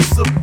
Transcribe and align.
Some 0.00 0.41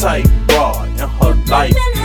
type 0.00 0.24
broad 0.46 0.88
in 0.90 1.08
her 1.08 1.34
life. 1.46 1.97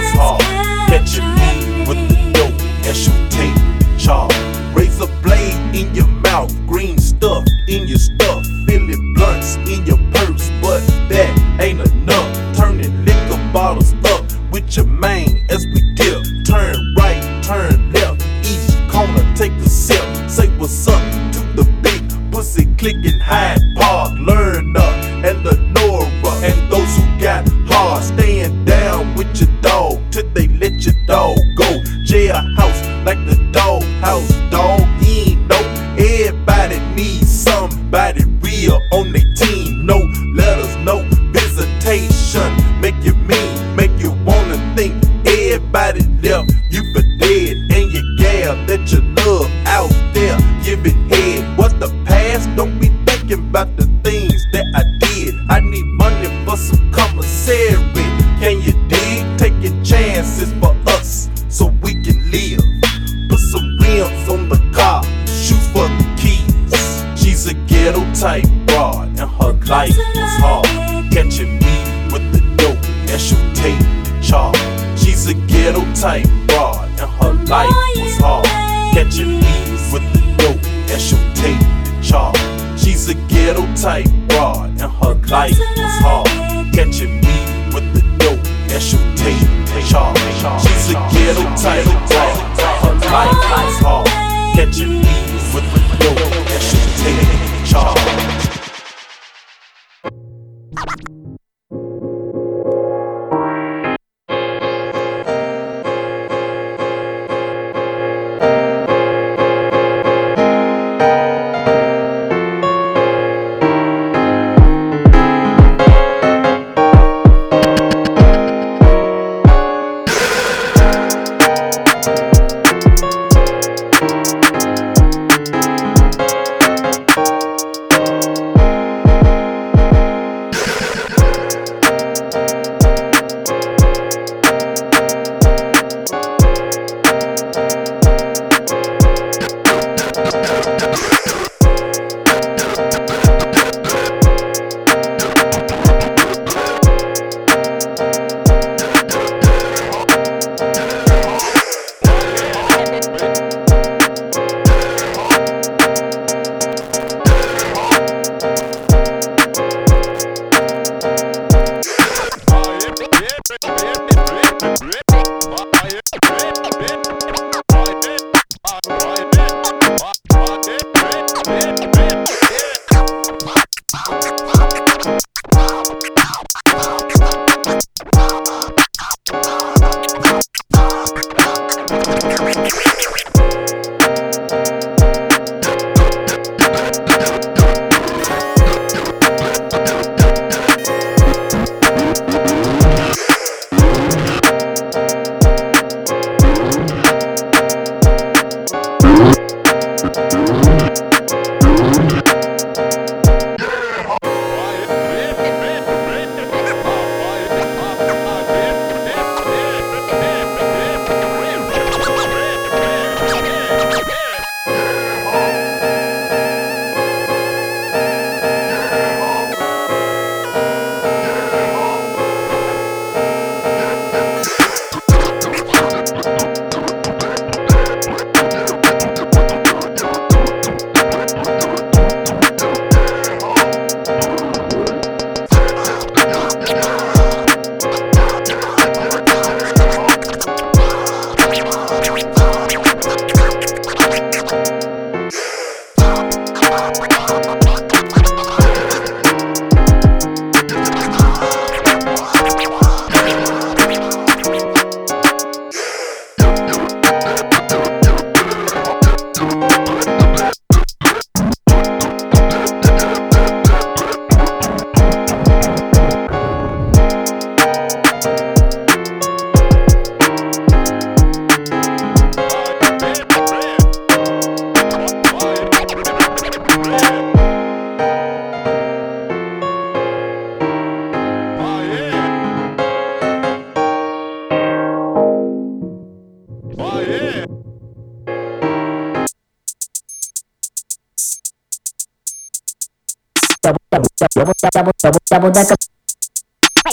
Double 295.43 295.53
decker. 295.53 295.75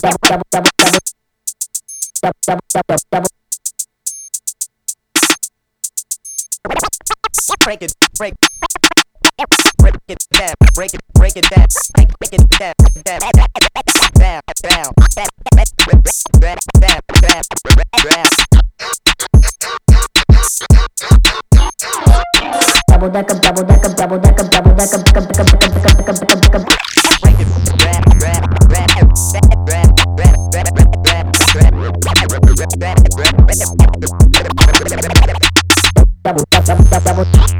Double 0.03 0.19
double 0.23 0.43
double 0.51 0.71
double. 0.77 0.99
Double 2.21 2.35
double 2.47 2.61
double 2.75 2.97
double. 3.13 3.27
break 7.65 7.83
it, 7.83 7.95
break, 8.19 8.35
break 9.79 9.95
it 10.09 10.19
down, 10.33 10.55
break 10.75 10.95
it, 10.95 11.01
break 11.15 11.37
it 11.37 11.49
down, 11.51 11.67
break 11.95 12.33
it 12.33 12.51
down, 12.59 12.75
down, 13.05 13.21
down, 13.21 13.21
down, 13.31 13.47
down, 14.19 14.41
down, 14.41 14.41
down, 14.63 14.91
Double 22.89 23.11
decker, 23.11 23.39
double 23.39 23.65
decker, 23.65 23.95
double 23.95 24.19
decker, 24.19 24.45
double 24.49 24.75
decker, 24.75 26.70
matamos. 37.05 37.60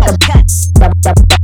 like 0.00 0.14
a 0.14 0.18
cat. 0.18 1.35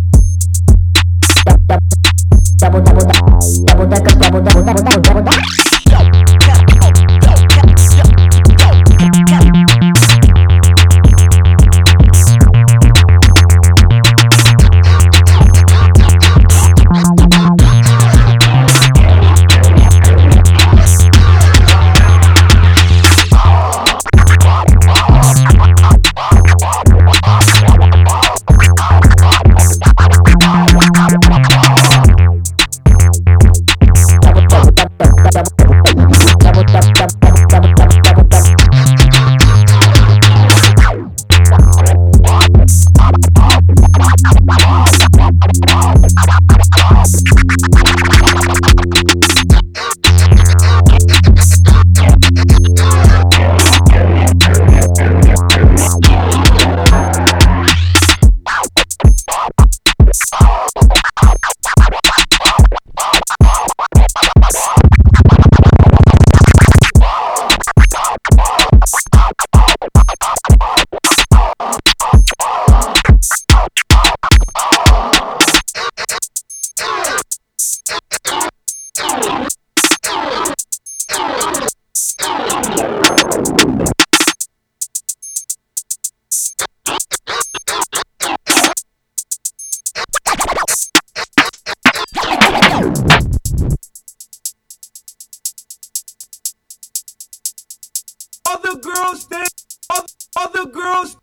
Other 100.62 100.70
girls. 100.70 101.16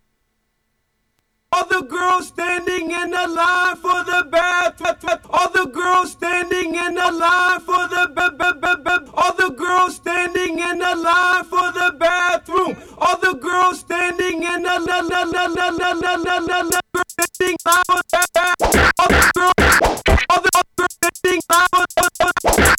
Other 1.53 1.81
girls 1.81 2.27
standing 2.27 2.91
in 2.91 3.09
the 3.11 3.27
line 3.29 3.75
for 3.77 4.03
the 4.03 4.27
bathroom. 4.29 5.19
Other 5.31 5.65
girls 5.65 6.11
standing 6.11 6.75
in 6.75 6.95
the 6.95 7.11
line 7.13 7.61
for 7.61 7.87
the 7.87 8.11
b- 8.15 8.35
b- 8.37 8.59
b- 8.59 8.83
b- 8.83 9.11
Other 9.15 9.49
girls 9.55 9.95
standing 9.95 10.59
in 10.59 10.79
the 10.79 10.93
line 10.93 11.45
for 11.45 11.71
the 11.71 11.95
bathroom. 11.97 12.75
Other 12.99 13.33
girls 13.35 13.79
standing 13.79 14.43
in 14.43 14.61
the 14.63 14.75
la 14.87 14.99
la 15.07 15.23
la 15.23 15.45
la 15.45 15.69
la 15.71 15.91
la 15.91 16.15
la 16.15 16.35
la 16.35 16.59
la 16.59 16.81
standing 17.07 17.55
line 17.65 17.83
for 17.87 18.01
the 18.11 18.27
bathroom. 18.33 18.91
Other 18.99 19.31
girls. 19.37 20.01
Other 20.29 20.49
other 20.59 20.87
standing 20.91 21.39
line 21.49 21.67
for 21.71 21.85
the 21.95 22.07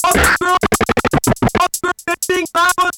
other 0.05 0.37
girls. 0.43 0.69
Other 1.57 1.93
standing 2.05 2.47
line 2.55 2.73
for 2.77 2.91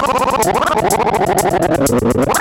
Oh, 0.00 2.37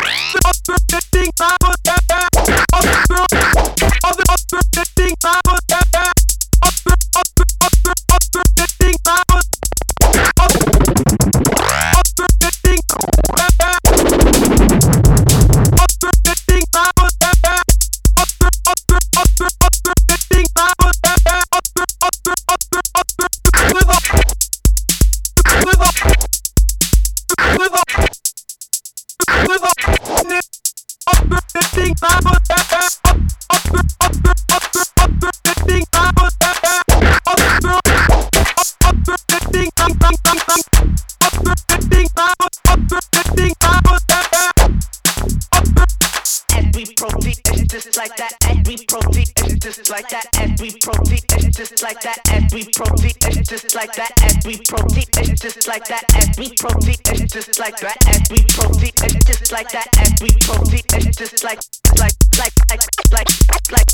we 54.48 54.56
proceed. 54.64 55.10
It's 55.18 55.42
just 55.42 55.68
like 55.68 55.86
that, 55.90 56.04
and 56.16 56.32
we 56.40 56.56
proceed. 56.56 57.02
It's 57.06 57.34
just 57.34 57.60
like 57.60 57.78
that, 57.82 57.98
and 58.08 58.24
we 58.32 58.44
proceed. 58.48 58.94
It's 59.04 59.26
just 59.26 59.52
like 59.52 59.70
that, 59.72 59.88
and 60.00 60.16
we 60.22 60.30
proceed. 60.40 60.86
It's 60.94 61.18
just 61.18 61.44
like, 61.44 61.60
like, 62.00 62.14
like, 62.40 62.54
like, 62.72 62.80
like, 63.12 63.28
like 63.72 63.88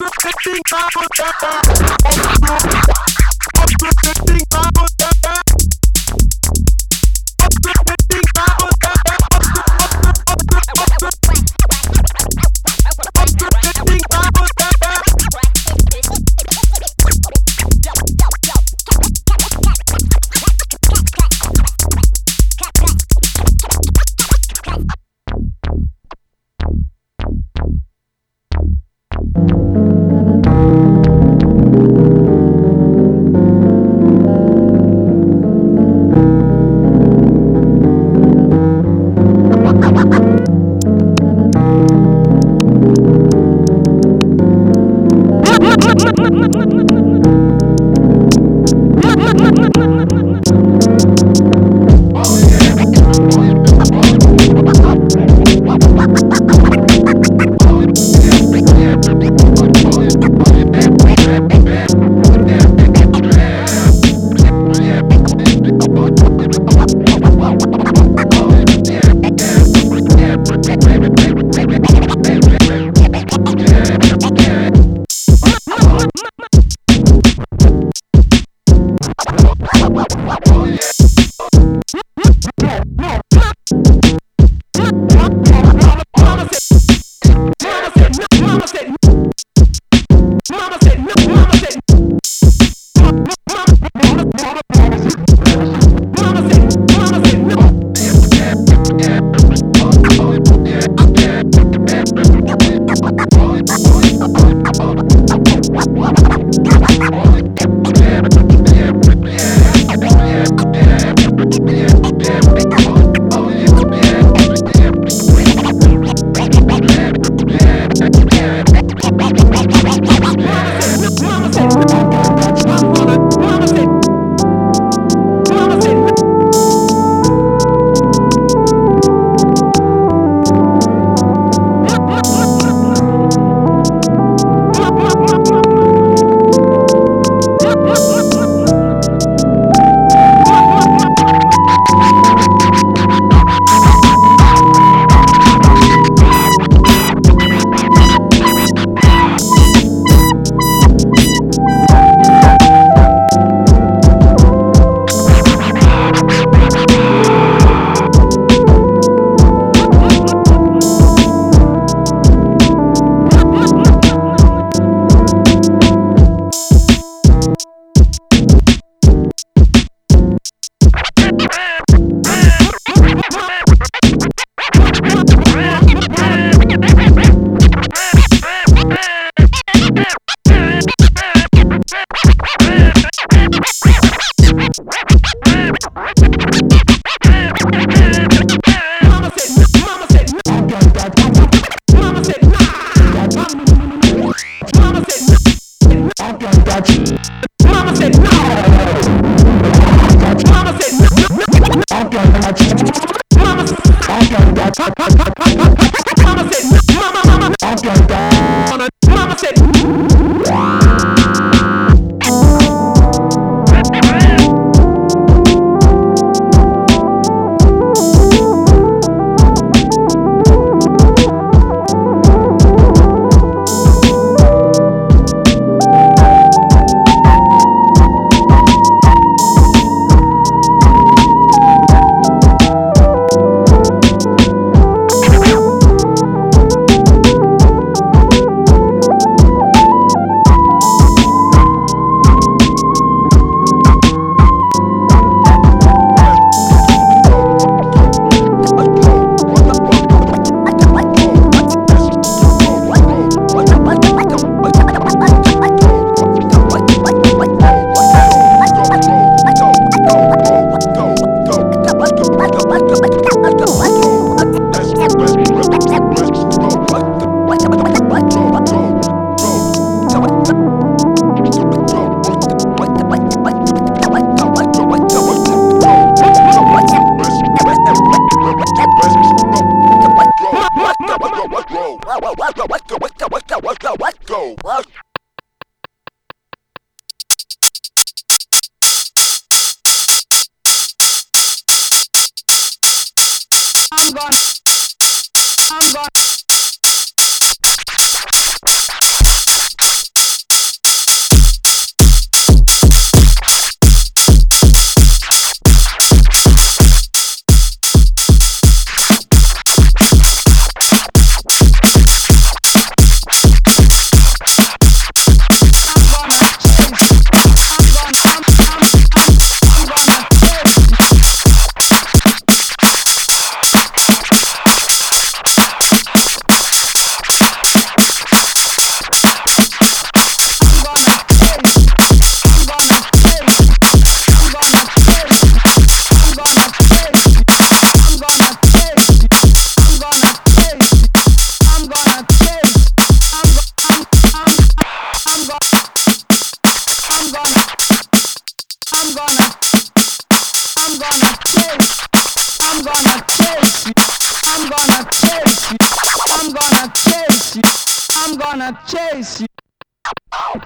Expecting 0.00 0.64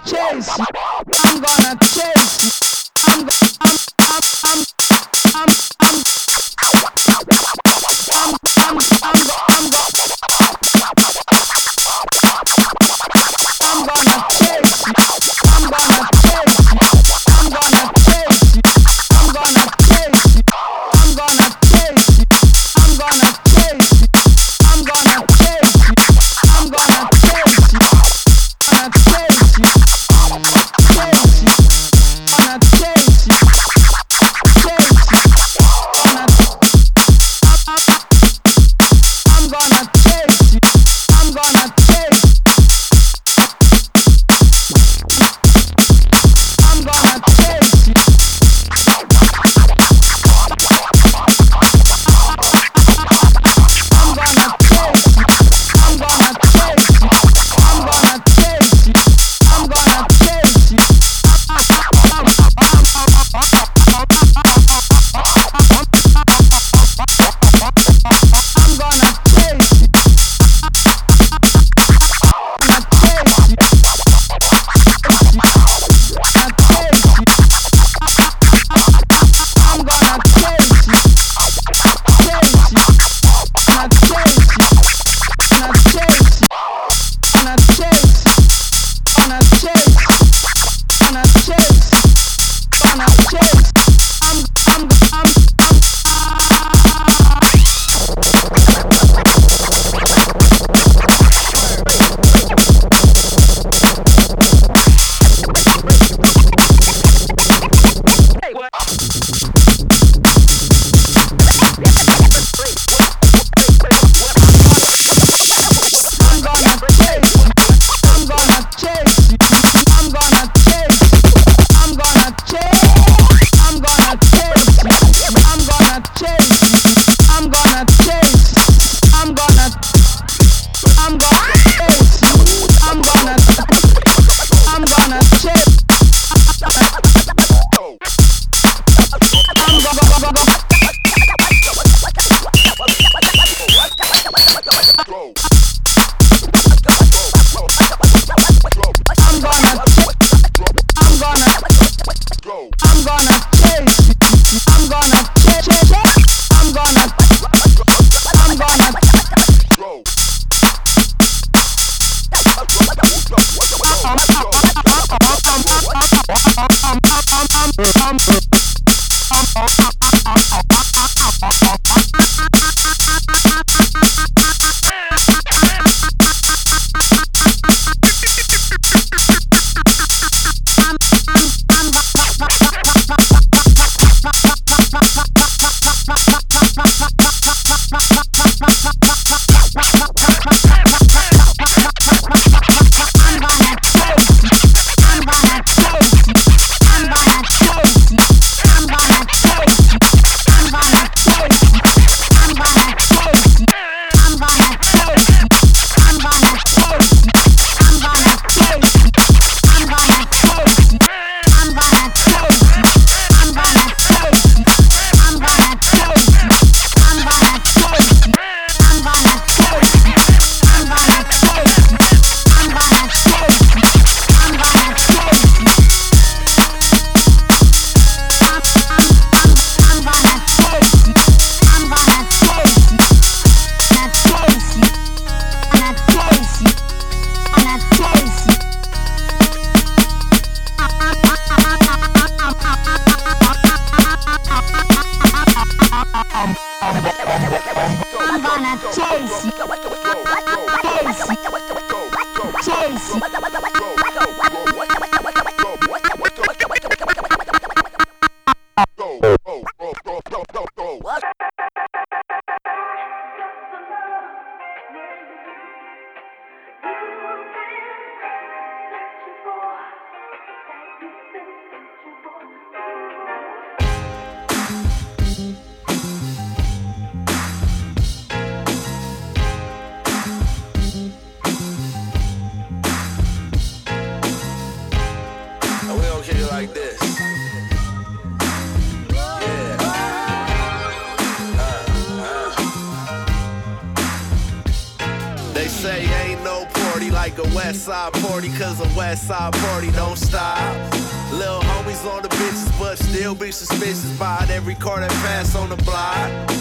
Chase. 0.08 0.48
I'm 0.48 1.42
gonna 1.42 1.78
chase 1.82 2.40
you. 2.42 2.50
I'm 3.08 3.28
I'm 3.60 3.87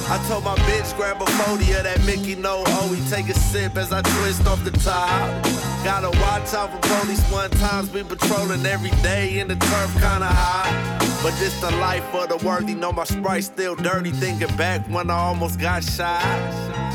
I 0.10 0.18
told 0.30 0.46
my 0.46 0.56
bitch 0.56 0.96
grab 0.96 1.22
a 1.22 1.26
40 1.26 1.72
of 1.74 1.84
that 1.84 2.02
Mickey 2.06 2.36
No 2.36 2.64
he 2.94 3.10
take 3.10 3.28
a 3.28 3.34
sip 3.34 3.76
as 3.76 3.92
I 3.92 4.02
twist 4.02 4.48
off 4.48 4.64
the 4.64 4.72
top. 4.72 5.44
Gotta 5.84 6.10
watch 6.22 6.54
out 6.54 6.72
for 6.72 6.80
police 7.02 7.22
one 7.30 7.50
times, 7.52 7.90
be 7.90 8.04
patrolling 8.04 8.66
every 8.66 8.92
day 9.02 9.40
in 9.40 9.50
the 9.50 9.56
turf 9.56 9.92
kinda 9.96 10.28
hot. 10.28 10.98
But 11.22 11.38
this 11.40 11.60
the 11.60 11.72
life 11.78 12.06
of 12.16 12.30
the 12.30 12.38
worthy, 12.48 12.74
know 12.74 12.94
my 12.94 13.04
sprite 13.04 13.44
still 13.44 13.76
dirty, 13.76 14.12
thinking 14.12 14.56
back 14.56 14.88
when 14.88 15.10
I 15.10 15.18
almost 15.18 15.60
got 15.60 15.84
shot. 15.84 16.24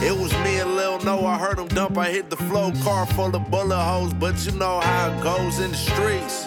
It 0.02 0.16
was 0.16 0.32
me 0.44 0.60
and 0.60 0.74
Lil 0.74 0.98
No, 1.00 1.26
I 1.26 1.38
heard 1.38 1.58
him 1.58 1.68
dump, 1.68 1.98
I 1.98 2.10
hit 2.10 2.30
the 2.30 2.36
flow, 2.36 2.72
car 2.82 3.04
full 3.06 3.36
of 3.36 3.50
bullet 3.50 3.76
holes, 3.76 4.14
but 4.14 4.34
you 4.46 4.52
know 4.52 4.80
how 4.80 5.12
it 5.12 5.22
goes 5.22 5.58
in 5.58 5.70
the 5.70 5.76
streets. 5.76 6.46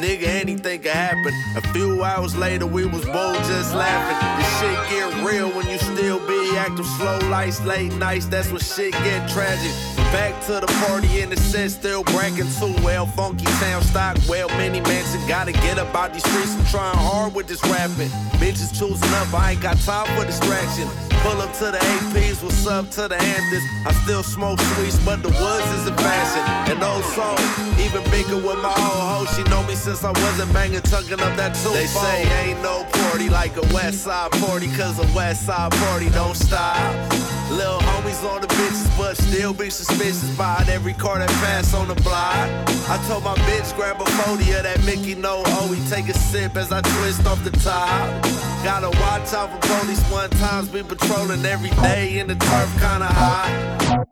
Nigga, 0.00 0.28
anything 0.28 0.80
could 0.80 0.92
happen. 0.92 1.30
A 1.56 1.60
few 1.74 2.02
hours 2.02 2.34
later, 2.34 2.64
we 2.64 2.86
was 2.86 3.04
both 3.04 3.36
just 3.46 3.74
laughing. 3.74 4.16
This 4.38 4.58
shit 4.58 4.90
get 4.90 5.30
real 5.30 5.50
when 5.50 5.68
you 5.68 5.76
still 5.76 6.26
be 6.26 6.56
acting 6.56 6.86
Slow 6.96 7.18
lights, 7.28 7.62
late 7.66 7.92
nights, 7.96 8.24
that's 8.24 8.50
when 8.50 8.60
shit 8.60 8.92
get 8.92 9.28
tragic. 9.28 9.99
Back 10.12 10.34
to 10.46 10.58
the 10.58 10.66
party 10.86 11.20
in 11.20 11.30
the 11.30 11.36
set, 11.36 11.70
still 11.70 12.02
bragging 12.02 12.50
too 12.58 12.74
well. 12.82 13.06
Funky 13.06 13.44
town 13.62 13.80
stock, 13.82 14.18
well, 14.28 14.48
many 14.58 14.80
mansion. 14.80 15.20
Gotta 15.28 15.52
get 15.52 15.78
up 15.78 15.94
out 15.94 16.12
these 16.12 16.24
streets 16.24 16.52
and 16.54 16.66
trying 16.66 16.96
hard 16.98 17.32
with 17.32 17.46
this 17.46 17.62
rapping. 17.70 18.10
Bitches 18.42 18.76
choosing 18.76 19.14
up, 19.14 19.32
I 19.32 19.52
ain't 19.52 19.60
got 19.60 19.78
time 19.78 20.08
for 20.18 20.26
distraction. 20.26 20.88
Pull 21.22 21.40
up 21.40 21.52
to 21.58 21.70
the 21.70 21.78
APs, 21.78 22.42
what's 22.42 22.66
up 22.66 22.90
to 22.90 23.06
the 23.06 23.14
Hamptons? 23.14 23.62
I 23.86 23.92
still 24.02 24.24
smoke 24.24 24.58
sweets, 24.74 24.98
but 25.04 25.22
the 25.22 25.28
woods 25.28 25.70
is 25.78 25.86
a 25.86 25.94
fashion. 25.94 26.42
And 26.72 26.82
old 26.82 27.04
soul, 27.14 27.38
even 27.78 28.02
bigger 28.10 28.34
with 28.34 28.58
my 28.58 28.74
old 28.74 29.04
hoe. 29.06 29.26
She 29.36 29.44
know 29.44 29.62
me 29.62 29.76
since 29.76 30.02
I 30.02 30.10
wasn't 30.10 30.52
banging, 30.52 30.82
tucking 30.82 31.20
up 31.20 31.36
that 31.36 31.54
two. 31.54 31.70
They 31.70 31.86
say 31.86 32.26
ain't 32.42 32.60
no 32.62 32.82
party 32.98 33.30
like 33.30 33.56
a 33.56 33.66
West 33.72 34.02
Side 34.02 34.32
party, 34.32 34.66
cause 34.74 34.98
a 34.98 35.06
West 35.14 35.46
Side 35.46 35.70
party 35.70 36.10
don't 36.10 36.34
stop. 36.34 37.39
Little 37.50 37.80
homies 37.80 38.22
on 38.22 38.40
the 38.40 38.46
bitches, 38.46 38.96
but 38.96 39.16
still 39.16 39.52
be 39.52 39.70
suspicious 39.70 40.36
by 40.36 40.64
every 40.68 40.92
car 40.92 41.18
that 41.18 41.28
pass 41.42 41.74
on 41.74 41.88
the 41.88 41.96
block. 41.96 42.48
I 42.88 42.96
told 43.08 43.24
my 43.24 43.34
bitch 43.48 43.74
grab 43.74 44.00
a 44.00 44.06
40 44.06 44.52
of 44.52 44.62
that 44.62 44.84
Mickey 44.84 45.16
No 45.16 45.42
Oh, 45.46 45.86
take 45.90 46.08
a 46.08 46.14
sip 46.14 46.56
as 46.56 46.70
I 46.70 46.80
twist 46.80 47.26
off 47.26 47.42
the 47.42 47.50
top. 47.50 48.22
Gotta 48.62 48.90
watch 49.00 49.32
out 49.34 49.50
for 49.50 49.80
police 49.80 50.00
one 50.12 50.30
times, 50.30 50.68
be 50.68 50.82
patrolling 50.82 51.44
every 51.44 51.70
day 51.82 52.20
in 52.20 52.28
the 52.28 52.36
turf 52.36 52.70
kinda 52.74 53.06
hot. 53.06 54.06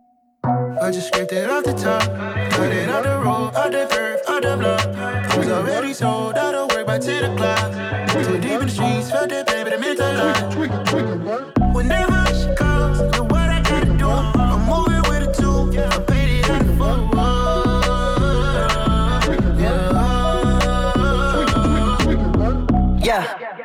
I 0.83 0.91
just 0.91 1.09
scraped 1.09 1.33
it 1.33 1.49
off 1.49 1.63
the 1.63 1.75
top, 1.75 2.03
cut 2.51 2.73
it 2.73 2.89
off 2.89 3.05
the 3.05 3.19
road, 3.19 3.55
off 3.55 3.71
the 3.71 3.87
curve, 3.89 4.21
off 4.27 4.43
the 4.43 4.57
block. 4.57 4.87
I 5.33 5.39
was 5.39 5.49
already 5.49 5.95
sold 5.95 6.35
out 6.37 6.55
of 6.55 6.73
work 6.73 6.87
by 6.87 6.99
10 6.99 7.25
o'clock. 7.33 7.71
Too 8.11 8.41
deep 8.41 8.61
in 8.61 8.67
the 8.67 8.69
streets, 8.69 9.11
felt 9.11 9.29
that 9.31 9.47
baby, 9.47 9.71
the 9.71 9.79
mental 9.79 10.13
lie. 10.15 11.58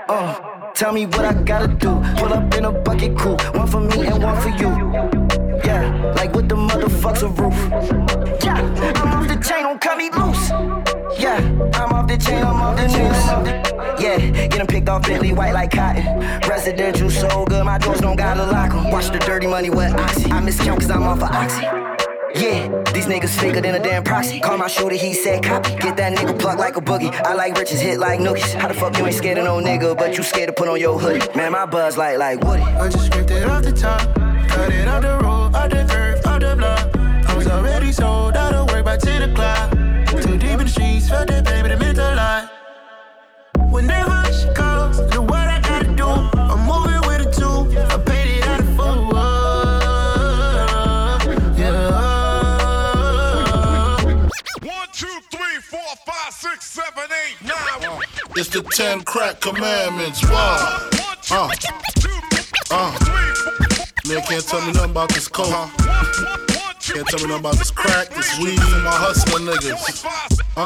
Uh, 0.09 0.71
tell 0.73 0.91
me 0.93 1.05
what 1.05 1.25
I 1.25 1.33
gotta 1.33 1.67
do. 1.67 2.01
Pull 2.17 2.33
up 2.33 2.53
in 2.55 2.65
a 2.65 2.71
bucket 2.71 3.17
coupe, 3.17 3.41
one 3.55 3.67
for 3.67 3.79
me 3.79 4.05
and 4.07 4.21
one 4.23 4.39
for 4.41 4.49
you. 4.49 4.69
Yeah, 5.63 6.13
like 6.17 6.33
with 6.33 6.49
the 6.49 6.55
motherfucks 6.55 7.23
a 7.23 7.27
roof. 7.27 7.55
Yeah, 8.43 8.57
I'm 8.95 9.13
off 9.13 9.27
the 9.27 9.35
chain, 9.35 9.63
don't 9.63 9.79
cut 9.79 9.97
me 9.97 10.09
loose. 10.11 10.49
Yeah, 11.19 11.37
I'm 11.75 11.93
off 11.93 12.07
the 12.07 12.17
chain, 12.17 12.43
I'm 12.43 12.61
off 12.61 12.75
the 12.75 12.87
noose. 12.87 14.01
Yeah, 14.01 14.17
get 14.47 14.59
'em 14.59 14.67
picked 14.67 14.89
off 14.89 15.03
Bentley, 15.03 15.33
white 15.33 15.53
like 15.53 15.71
cotton. 15.71 16.05
Residential 16.49 17.09
so 17.09 17.45
good, 17.45 17.63
my 17.63 17.77
doors 17.77 18.01
don't 18.01 18.17
gotta 18.17 18.43
lock 18.43 18.71
'em. 18.73 18.91
Watch 18.91 19.09
the 19.09 19.19
dirty 19.19 19.47
money 19.47 19.69
with 19.69 19.93
Oxy. 19.93 20.31
I 20.31 20.41
miscount 20.41 20.79
cause 20.79 20.91
I'm 20.91 21.03
off 21.03 21.21
of 21.21 21.31
Oxy. 21.31 21.82
Yeah, 22.35 22.67
these 22.93 23.05
niggas 23.05 23.39
faker 23.39 23.61
than 23.61 23.75
a 23.75 23.79
damn 23.79 24.03
proxy. 24.03 24.39
Call 24.39 24.57
my 24.57 24.67
shooter, 24.67 24.95
he 24.95 25.13
said 25.13 25.43
copy. 25.43 25.75
Get 25.75 25.95
that 25.97 26.17
nigga 26.17 26.39
plucked 26.39 26.59
like 26.59 26.77
a 26.77 26.81
boogie. 26.81 27.13
I 27.13 27.35
like 27.35 27.55
riches, 27.57 27.79
hit 27.79 27.99
like 27.99 28.19
nookies. 28.19 28.55
How 28.55 28.67
the 28.67 28.73
fuck 28.73 28.97
you 28.97 29.05
ain't 29.05 29.15
scared 29.15 29.37
of 29.37 29.45
no 29.45 29.57
nigga, 29.59 29.95
but 29.95 30.17
you 30.17 30.23
scared 30.23 30.47
to 30.47 30.53
put 30.53 30.67
on 30.67 30.79
your 30.79 30.97
hoodie? 30.97 31.25
Man, 31.35 31.51
my 31.51 31.65
buzz 31.67 31.95
like 31.95 32.17
like 32.17 32.41
Woody. 32.41 32.63
I 32.63 32.89
just 32.89 33.05
scraped 33.05 33.29
it 33.29 33.47
off 33.47 33.63
the 33.63 33.71
top, 33.71 34.01
cut 34.49 34.73
it 34.73 34.87
off 34.87 35.01
the 35.03 35.19
road, 35.19 35.55
off 35.55 35.69
the 35.69 35.85
curve, 35.87 36.25
off 36.25 36.39
the 36.41 36.55
block. 36.55 37.29
I 37.29 37.37
was 37.37 37.47
already 37.47 37.91
sold 37.91 38.35
out 38.35 38.53
of 38.53 38.69
work 38.71 38.85
by 38.85 38.97
10 38.97 39.29
o'clock. 39.29 39.71
Too 40.07 40.37
deep 40.37 40.51
in 40.51 40.57
the 40.57 40.67
streets, 40.67 41.09
felt 41.09 41.27
that 41.27 41.45
baby, 41.45 41.69
the 41.69 41.77
mental 41.77 42.15
lie. 42.15 42.49
Whenever 43.69 44.22
six, 56.43 56.65
seven, 56.65 57.03
eight, 57.23 57.47
nine. 57.47 58.01
It's 58.35 58.49
the 58.49 58.61
ten 58.63 59.01
crack 59.03 59.39
commandments. 59.39 60.21
Wow. 60.23 60.89
Uh. 61.31 61.49
Uh. 62.69 62.91
Man 64.05 64.21
can't 64.23 64.45
tell 64.45 64.59
me 64.59 64.73
nothing 64.73 64.91
about 64.91 65.07
this 65.13 65.29
coke. 65.29 65.47
two, 66.81 66.95
Can't 66.95 67.07
tell 67.07 67.19
me 67.21 67.27
nothing 67.27 67.39
about 67.39 67.55
this 67.55 67.71
crack, 67.71 68.09
this 68.09 68.37
weed, 68.39 68.59
and 68.59 68.83
my 68.83 68.91
hustling 68.91 69.45
niggas. 69.45 70.03
Uh, 70.57 70.65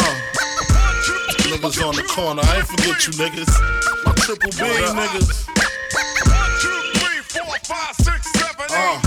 niggas 1.45 1.87
on 1.87 1.95
the 1.95 2.03
corner. 2.09 2.41
I 2.43 2.57
ain't 2.57 2.67
forget 2.67 3.05
you 3.05 3.13
niggas. 3.13 4.03
My 4.03 4.13
triple 4.13 4.49
B 4.49 4.57
niggas. 4.57 5.47
one, 8.77 9.06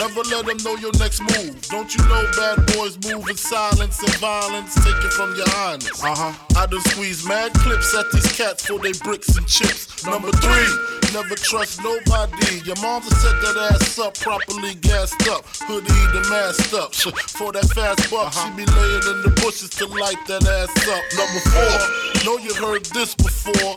never 0.00 0.22
let 0.32 0.46
them 0.46 0.56
know 0.64 0.76
your 0.80 0.92
next 0.98 1.20
move. 1.20 1.60
Don't 1.68 1.94
you 1.94 2.02
know 2.08 2.24
bad 2.32 2.56
boys 2.72 2.96
move 3.04 3.28
in 3.28 3.36
silence 3.36 4.00
and 4.00 4.14
violence? 4.16 4.74
Take 4.76 4.96
it 4.96 5.12
from 5.12 5.36
your 5.36 5.48
highness. 5.50 6.02
Uh 6.02 6.14
huh. 6.16 6.32
I 6.56 6.64
done 6.66 6.80
squeeze 6.88 7.26
mad 7.28 7.52
clips 7.52 7.94
at 7.94 8.10
these 8.10 8.32
cats 8.32 8.64
for 8.64 8.78
they 8.78 8.92
bricks 9.04 9.36
and 9.36 9.46
chips. 9.46 10.04
Number 10.06 10.32
three, 10.32 10.70
never 11.12 11.34
trust 11.36 11.84
nobody. 11.84 12.64
Your 12.64 12.80
mom's 12.80 13.12
set 13.20 13.36
that 13.44 13.72
ass 13.72 13.98
up, 13.98 14.16
properly 14.18 14.74
gassed 14.80 15.28
up. 15.28 15.44
Hoodie 15.68 15.92
the 16.16 16.26
masked 16.30 16.72
up. 16.72 16.94
For 17.36 17.52
that 17.52 17.68
fast 17.76 18.10
buck, 18.10 18.32
she 18.32 18.48
be 18.56 18.64
laying 18.64 19.04
in 19.04 19.20
the 19.20 19.32
bushes 19.44 19.68
to 19.80 19.86
light 19.86 20.20
that 20.28 20.48
ass 20.48 20.72
up. 20.88 21.04
Number 21.12 21.40
four, 21.52 22.24
know 22.24 22.38
you 22.40 22.54
heard 22.54 22.86
this 22.96 23.14
before. 23.14 23.76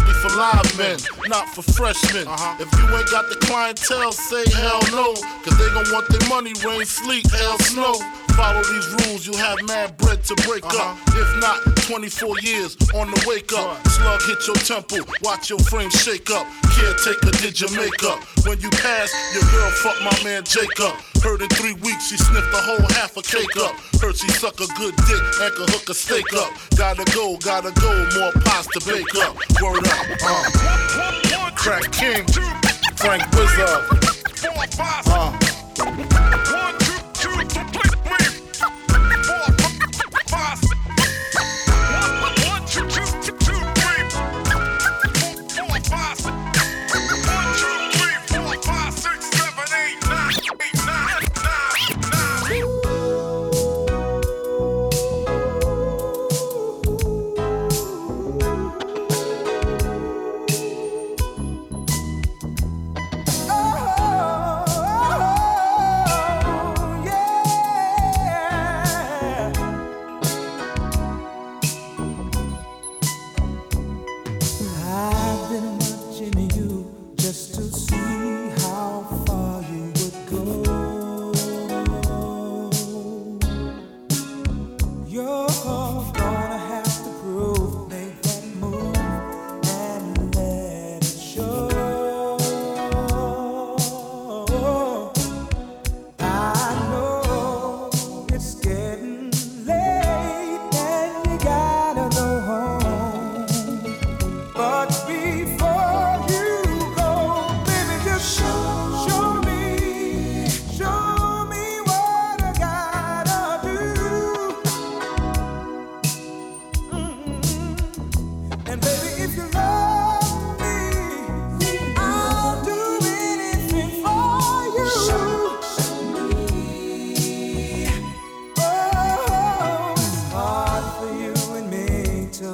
strictly 0.00 0.30
for 0.30 0.36
live 0.36 0.78
men, 0.78 0.98
not 1.28 1.48
for 1.48 1.62
freshmen. 1.62 2.26
Uh-huh. 2.26 2.56
If 2.58 2.70
you 2.78 2.96
ain't 2.96 3.10
got 3.10 3.28
the 3.28 3.36
clientele, 3.46 4.12
say 4.12 4.44
hell 4.50 4.80
no, 4.92 5.14
cause 5.42 5.56
they 5.58 5.68
gon' 5.72 5.90
want 5.92 6.08
their 6.08 6.28
money, 6.28 6.52
rain, 6.64 6.84
sleet, 6.84 7.26
hell, 7.30 7.58
snow. 7.60 7.94
Follow 8.36 8.62
these 8.62 8.88
rules, 9.04 9.26
you'll 9.26 9.36
have 9.36 9.58
mad 9.66 9.96
bread 9.98 10.24
to 10.24 10.34
break 10.46 10.64
up. 10.64 10.74
Uh-huh. 10.74 11.20
If 11.20 11.40
not, 11.40 11.76
24 11.86 12.40
years 12.40 12.76
on 12.94 13.10
the 13.10 13.24
wake 13.26 13.52
up. 13.52 13.86
Slug 13.88 14.22
hit 14.22 14.46
your 14.46 14.56
temple, 14.56 15.00
watch 15.22 15.50
your 15.50 15.58
frame 15.58 15.90
shake 15.90 16.30
up. 16.30 16.46
Caretaker 16.72 17.30
did 17.42 17.60
your 17.60 17.70
makeup. 17.72 18.20
When 18.46 18.60
you 18.60 18.70
pass, 18.70 19.12
your 19.34 19.44
girl 19.50 19.70
fuck 19.82 20.00
my 20.02 20.24
man 20.24 20.44
Jacob. 20.44 20.96
Heard 21.22 21.42
in 21.42 21.48
three 21.50 21.74
weeks 21.74 22.08
she 22.08 22.16
sniffed 22.16 22.52
a 22.54 22.62
whole 22.62 22.86
half 22.96 23.16
a 23.16 23.22
cake 23.22 23.56
up. 23.58 23.74
Heard 24.00 24.16
she 24.16 24.28
suck 24.28 24.58
a 24.60 24.66
good 24.78 24.96
dick 24.96 25.22
and 25.42 25.54
could 25.54 25.68
hook 25.70 25.88
a 25.90 25.94
steak 25.94 26.32
up. 26.34 26.50
Gotta 26.76 27.04
go, 27.12 27.36
gotta 27.36 27.72
go, 27.78 27.92
more 28.18 28.32
pies 28.42 28.66
to 28.68 28.80
bake 28.86 29.14
up. 29.16 29.36
Word 29.60 29.86
up, 29.86 30.06
uh. 30.24 31.50
Crack 31.56 31.92
King, 31.92 32.26
Frank 32.96 33.30
Wizard. 33.32 34.10
Uh. 35.06 36.79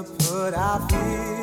Me 0.08 0.16
to 0.18 0.24
put 0.24 1.35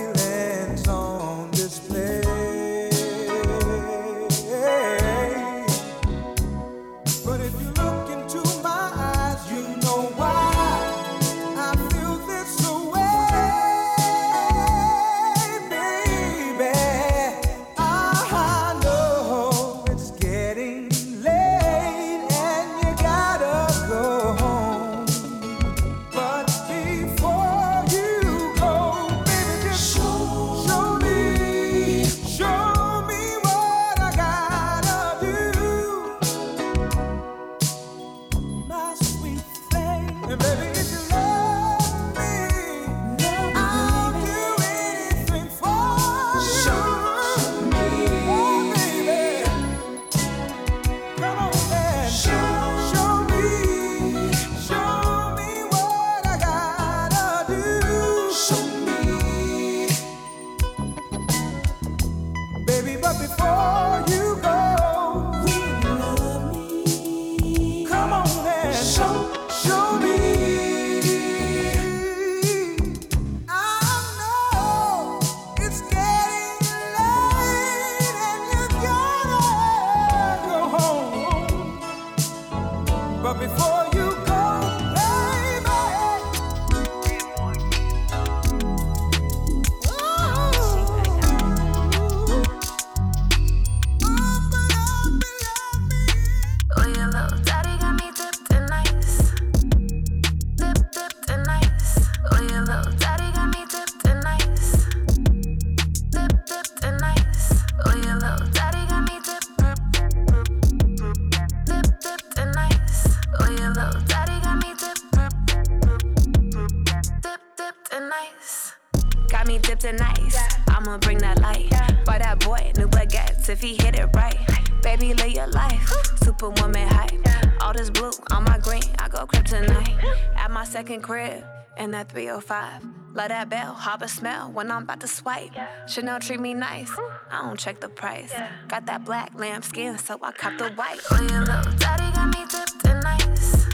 that 132.03 132.11
305. 132.11 132.83
Love 133.13 133.29
that 133.29 133.49
bell, 133.49 133.73
harbor 133.73 134.07
smell 134.07 134.51
when 134.51 134.71
I'm 134.71 134.83
about 134.83 134.99
to 135.01 135.07
swipe. 135.07 135.51
Chanel 135.87 136.19
treat 136.19 136.39
me 136.39 136.53
nice. 136.53 136.91
I 137.31 137.41
don't 137.41 137.59
check 137.59 137.79
the 137.79 137.89
price. 137.89 138.33
Got 138.67 138.85
that 138.87 139.05
black 139.05 139.31
lamb 139.35 139.61
skin, 139.61 139.97
so 139.97 140.17
I 140.21 140.31
cop 140.31 140.57
the 140.57 140.71
white. 140.71 140.99
Little 141.11 141.71
daddy 141.77 142.11
got 142.15 142.27
me 142.27 142.45
dipped 142.49 142.85
in 142.85 143.05
ice. 143.05 143.65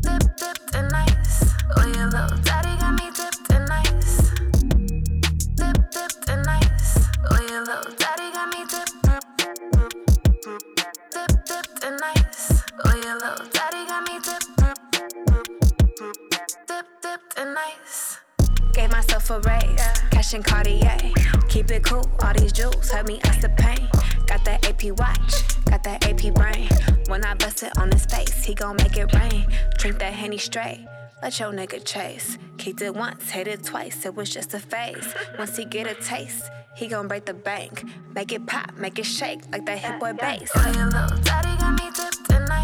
Dip, 0.00 0.36
dipped 0.36 0.74
in 0.74 0.86
ice. 0.94 1.52
Your 1.76 2.06
little 2.08 2.38
daddy 2.38 2.74
got 2.80 2.94
me 2.98 3.10
dipped 3.14 3.50
in 3.52 3.70
ice. 3.70 4.30
Dip, 5.54 5.90
dipped 5.90 6.28
in 6.28 6.48
ice. 6.48 7.08
Your 7.30 7.64
little 7.64 7.92
daddy 7.96 8.32
got 8.32 8.48
me 8.48 8.64
dipped. 8.72 9.02
Dip, 11.12 11.44
dipped 11.44 11.84
in 11.84 11.96
ice. 12.02 12.62
Your 12.84 13.14
little 13.18 13.46
daddy 13.52 13.73
Dip, 16.74 16.86
dipped 17.02 17.38
in 17.38 17.54
ice. 17.56 18.18
Gave 18.72 18.90
myself 18.90 19.30
a 19.30 19.38
raise, 19.38 19.78
cash 20.10 20.34
and 20.34 20.44
Cartier. 20.44 20.98
Keep 21.48 21.70
it 21.70 21.84
cool, 21.84 22.04
all 22.20 22.34
these 22.34 22.50
jewels 22.50 22.90
help 22.90 23.06
me 23.06 23.20
as 23.26 23.38
the 23.38 23.48
pain. 23.50 23.88
Got 24.26 24.44
that 24.44 24.68
AP 24.68 24.98
watch, 24.98 25.46
got 25.66 25.84
that 25.84 26.04
AP 26.04 26.34
brain. 26.34 26.68
When 27.06 27.24
I 27.24 27.34
bust 27.34 27.62
it 27.62 27.78
on 27.78 27.92
his 27.92 28.04
face, 28.06 28.42
he 28.42 28.54
gon' 28.54 28.74
make 28.74 28.96
it 28.96 29.12
rain. 29.14 29.46
Drink 29.78 30.00
that 30.00 30.14
henny 30.14 30.38
straight. 30.38 30.84
Let 31.22 31.38
your 31.38 31.52
nigga 31.52 31.84
chase. 31.84 32.38
Kicked 32.58 32.82
it 32.82 32.92
once, 32.92 33.30
hit 33.30 33.46
it 33.46 33.62
twice, 33.62 34.04
it 34.04 34.16
was 34.16 34.28
just 34.28 34.52
a 34.54 34.58
phase. 34.58 35.14
Once 35.38 35.56
he 35.56 35.64
get 35.64 35.86
a 35.86 35.94
taste, 35.94 36.50
he 36.74 36.88
gon' 36.88 37.06
break 37.06 37.24
the 37.24 37.34
bank. 37.34 37.84
Make 38.16 38.32
it 38.32 38.48
pop, 38.48 38.76
make 38.76 38.98
it 38.98 39.06
shake 39.06 39.42
like 39.52 39.64
that 39.66 39.78
Hit-Boy 39.78 40.14
bass. 40.14 40.50
Little 40.56 40.90
daddy 41.22 41.56
got 41.60 41.80
me 41.80 41.88
dipped 41.94 42.32
ice. 42.50 42.63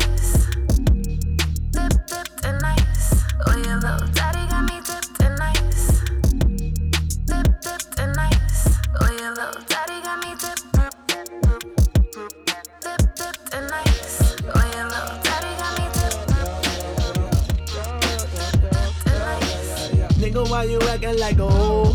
Why 20.50 20.64
you 20.64 20.80
acting 20.88 21.18
like 21.18 21.38
a 21.38 21.48
hoe? 21.48 21.94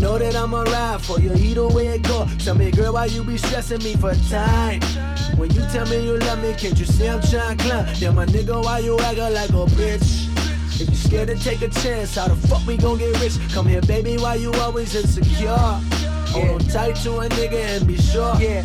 Know 0.00 0.16
that 0.16 0.34
I'ma 0.36 0.62
ride 0.62 1.02
for 1.02 1.20
you 1.20 1.34
either 1.34 1.68
way 1.68 1.88
it 1.88 2.02
go. 2.02 2.26
Tell 2.38 2.54
me, 2.54 2.70
girl, 2.70 2.94
why 2.94 3.06
you 3.06 3.22
be 3.24 3.36
stressing 3.36 3.82
me 3.82 3.94
for 3.96 4.14
time? 4.30 4.80
When 5.36 5.50
you 5.50 5.60
tell 5.72 5.86
me 5.86 6.02
you 6.02 6.16
love 6.18 6.40
me, 6.40 6.54
can't 6.54 6.78
you 6.78 6.86
see 6.86 7.08
I'm 7.08 7.20
trying 7.20 7.58
to 7.58 7.64
climb? 7.64 7.94
Then 7.98 8.14
my 8.14 8.26
nigga, 8.26 8.62
why 8.64 8.78
you 8.78 8.98
acting 9.00 9.34
like 9.34 9.50
a 9.50 9.66
bitch? 9.76 10.27
Scared 11.08 11.28
to 11.28 11.36
take 11.36 11.62
a 11.62 11.68
chance, 11.68 12.16
how 12.16 12.28
the 12.28 12.36
fuck 12.48 12.66
we 12.66 12.76
gon' 12.76 12.98
get 12.98 13.18
rich? 13.18 13.38
Come 13.54 13.66
here, 13.66 13.80
baby, 13.80 14.18
why 14.18 14.34
you 14.34 14.52
always 14.60 14.94
insecure? 14.94 15.56
Hold 15.56 16.48
on 16.50 16.58
tight 16.68 16.96
to 16.96 17.20
a 17.20 17.28
nigga 17.30 17.54
and 17.54 17.86
be 17.86 17.96
sure. 17.96 18.36
Yeah. 18.38 18.62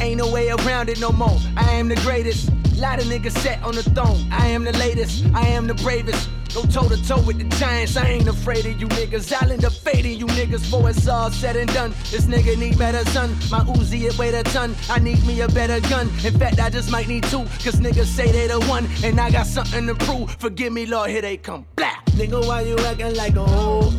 Ain't 0.00 0.18
no 0.18 0.30
way 0.30 0.50
around 0.50 0.88
it 0.88 1.00
no 1.00 1.10
more. 1.10 1.36
I 1.56 1.72
am 1.72 1.88
the 1.88 1.96
greatest. 1.96 2.52
Lot 2.76 3.00
of 3.00 3.06
niggas 3.06 3.36
set 3.38 3.60
on 3.64 3.74
the 3.74 3.82
throne. 3.82 4.24
I 4.30 4.46
am 4.46 4.62
the 4.62 4.72
latest. 4.74 5.24
I 5.34 5.48
am 5.48 5.66
the 5.66 5.74
bravest. 5.74 6.28
Go 6.58 6.64
toe 6.66 6.88
to 6.88 7.00
toe 7.06 7.22
with 7.22 7.38
the 7.38 7.44
giants. 7.56 7.96
I 7.96 8.08
ain't 8.08 8.26
afraid 8.26 8.66
of 8.66 8.80
you 8.80 8.88
niggas. 8.88 9.32
I'll 9.32 9.52
end 9.52 9.64
up 9.64 9.72
fading 9.72 10.18
you 10.18 10.26
niggas 10.26 10.62
before 10.68 10.90
it's 10.90 11.06
all 11.06 11.30
said 11.30 11.54
and 11.54 11.72
done. 11.72 11.90
This 12.10 12.26
nigga 12.26 12.58
need 12.58 12.76
better 12.76 13.08
son. 13.12 13.30
My 13.48 13.60
Uzi 13.60 14.02
it 14.10 14.18
weigh 14.18 14.34
a 14.34 14.42
ton. 14.42 14.74
I 14.90 14.98
need 14.98 15.24
me 15.24 15.40
a 15.42 15.46
better 15.46 15.78
gun. 15.88 16.08
In 16.24 16.36
fact, 16.36 16.58
I 16.58 16.68
just 16.68 16.90
might 16.90 17.06
need 17.06 17.22
two. 17.24 17.44
Cause 17.62 17.78
niggas 17.78 18.06
say 18.06 18.32
they 18.32 18.48
the 18.48 18.58
one. 18.66 18.88
And 19.04 19.20
I 19.20 19.30
got 19.30 19.46
something 19.46 19.86
to 19.86 19.94
prove. 19.94 20.32
Forgive 20.40 20.72
me, 20.72 20.84
Lord, 20.86 21.10
here 21.10 21.22
they 21.22 21.36
come. 21.36 21.64
Blah. 21.76 21.94
Nigga, 22.18 22.44
why 22.44 22.62
you 22.62 22.76
acting 22.78 23.14
like 23.14 23.36
a 23.36 23.44
hoe? 23.44 23.90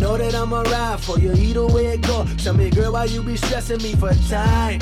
Know 0.00 0.16
that 0.16 0.34
I'ma 0.34 0.62
ride 0.62 1.00
for 1.00 1.18
you 1.18 1.34
either 1.34 1.66
way 1.66 1.88
it 1.88 2.00
go. 2.00 2.24
Tell 2.38 2.54
me, 2.54 2.70
girl, 2.70 2.94
why 2.94 3.04
you 3.04 3.22
be 3.22 3.36
stressing 3.36 3.82
me 3.82 3.94
for 3.94 4.14
time? 4.30 4.80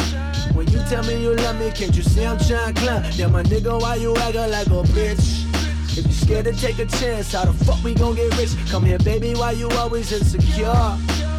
When 0.55 0.71
you 0.71 0.79
tell 0.89 1.03
me 1.05 1.21
you 1.21 1.35
love 1.35 1.59
me, 1.59 1.73
can't 1.73 1.97
you 1.97 2.05
see 2.05 2.25
I'm 2.25 2.39
trying 2.39 2.75
to 2.75 2.81
climb? 2.81 3.03
Then 3.17 3.33
my 3.33 3.43
nigga, 3.43 3.81
why 3.81 3.97
you 3.97 4.17
acting 4.17 4.51
like 4.53 4.69
a 4.69 4.83
bitch? 4.95 5.46
If 5.99 6.07
you 6.07 6.13
scared 6.13 6.45
to 6.45 6.53
take 6.53 6.79
a 6.79 6.85
chance, 6.85 7.33
how 7.33 7.47
the 7.47 7.65
fuck 7.65 7.83
we 7.83 7.95
gon' 7.95 8.17
get 8.17 8.37
rich? 8.37 8.51
Come 8.71 8.85
here, 8.85 8.99
baby, 8.99 9.33
why 9.33 9.53
you 9.53 9.71
always 9.71 10.13
insecure? 10.13 10.75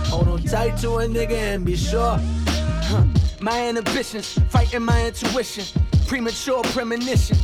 Hold 0.10 0.28
on 0.30 0.41
tight 0.41 0.78
to 0.78 0.95
a 0.95 1.08
nigga 1.08 1.34
and 1.34 1.64
be 1.64 1.76
sure. 1.76 2.18
Huh. 2.18 3.03
My 3.39 3.70
inhibitions, 3.70 4.39
fighting 4.49 4.82
my 4.82 5.05
intuition, 5.05 5.64
premature 6.08 6.64
premonition. 6.64 7.38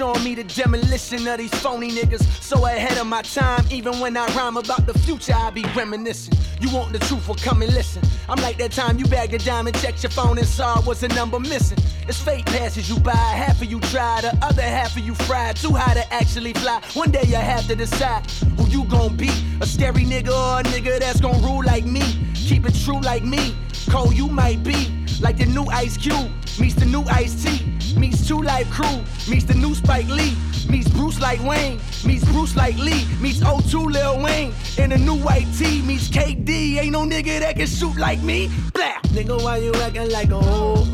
Showing 0.00 0.24
me 0.24 0.34
the 0.34 0.44
demolition 0.44 1.28
of 1.28 1.36
these 1.36 1.52
phony 1.56 1.90
niggas. 1.90 2.22
So 2.42 2.64
ahead 2.64 2.96
of 2.96 3.06
my 3.06 3.20
time, 3.20 3.66
even 3.70 4.00
when 4.00 4.16
I 4.16 4.26
rhyme 4.34 4.56
about 4.56 4.86
the 4.86 4.98
future, 5.00 5.34
I 5.36 5.50
be 5.50 5.62
reminiscing. 5.76 6.32
You 6.58 6.74
want 6.74 6.94
the 6.94 7.00
truth, 7.00 7.28
well 7.28 7.36
come 7.36 7.60
and 7.60 7.70
listen. 7.74 8.00
I'm 8.26 8.40
like 8.40 8.56
that 8.56 8.72
time 8.72 8.98
you 8.98 9.04
bagged 9.04 9.34
a 9.34 9.38
diamond, 9.38 9.76
checked 9.76 10.02
your 10.02 10.08
phone 10.08 10.38
and 10.38 10.46
saw 10.46 10.80
was 10.86 11.02
a 11.02 11.08
number 11.08 11.38
missing. 11.38 11.76
It's 12.08 12.18
fate 12.18 12.46
passes 12.46 12.88
you 12.88 12.98
by, 13.00 13.12
half 13.12 13.60
of 13.60 13.70
you 13.70 13.78
try, 13.78 14.22
the 14.22 14.34
other 14.40 14.62
half 14.62 14.96
of 14.96 15.04
you 15.04 15.14
fried. 15.14 15.56
Too 15.56 15.74
high 15.74 15.92
to 15.92 16.14
actually 16.14 16.54
fly. 16.54 16.80
One 16.94 17.10
day 17.10 17.24
you 17.26 17.36
have 17.36 17.66
to 17.66 17.76
decide 17.76 18.24
who 18.56 18.68
you 18.68 18.84
gon' 18.84 19.18
be. 19.18 19.28
A 19.60 19.66
scary 19.66 20.06
nigga 20.06 20.30
or 20.30 20.60
a 20.60 20.62
nigga 20.62 20.98
that's 20.98 21.20
gon' 21.20 21.42
rule 21.42 21.62
like 21.62 21.84
me. 21.84 22.00
Keep 22.34 22.64
it 22.64 22.74
true 22.86 23.02
like 23.02 23.22
me. 23.22 23.54
Cold 23.90 24.14
you 24.14 24.28
might 24.28 24.62
be. 24.64 24.96
Like 25.20 25.36
the 25.36 25.44
new 25.44 25.66
Ice 25.66 25.98
Cube 25.98 26.30
meets 26.58 26.76
the 26.76 26.86
new 26.86 27.02
Ice 27.02 27.44
T, 27.44 27.62
meets 27.96 28.26
Two 28.26 28.42
Live 28.42 28.70
Crew, 28.70 29.00
meets 29.28 29.44
the 29.44 29.54
new 29.54 29.74
Spike 29.74 30.08
Lee, 30.08 30.36
meets 30.68 30.88
Bruce 30.88 31.20
like 31.20 31.42
Wayne, 31.42 31.80
meets 32.04 32.24
Bruce 32.24 32.56
like 32.56 32.76
Lee, 32.76 33.06
meets 33.20 33.40
O2 33.40 33.92
Lil 33.92 34.22
Wayne, 34.22 34.52
in 34.78 34.92
a 34.92 34.98
new 34.98 35.16
white 35.16 35.46
tee, 35.56 35.82
meets 35.82 36.08
KD. 36.08 36.78
Ain't 36.78 36.92
no 36.92 37.04
nigga 37.04 37.40
that 37.40 37.56
can 37.56 37.66
shoot 37.66 37.96
like 37.96 38.22
me. 38.22 38.50
Blah. 38.74 39.00
Nigga, 39.14 39.42
why 39.42 39.58
you 39.58 39.74
acting 39.74 40.10
like 40.10 40.30
a 40.30 40.40
hoe? 40.40 40.86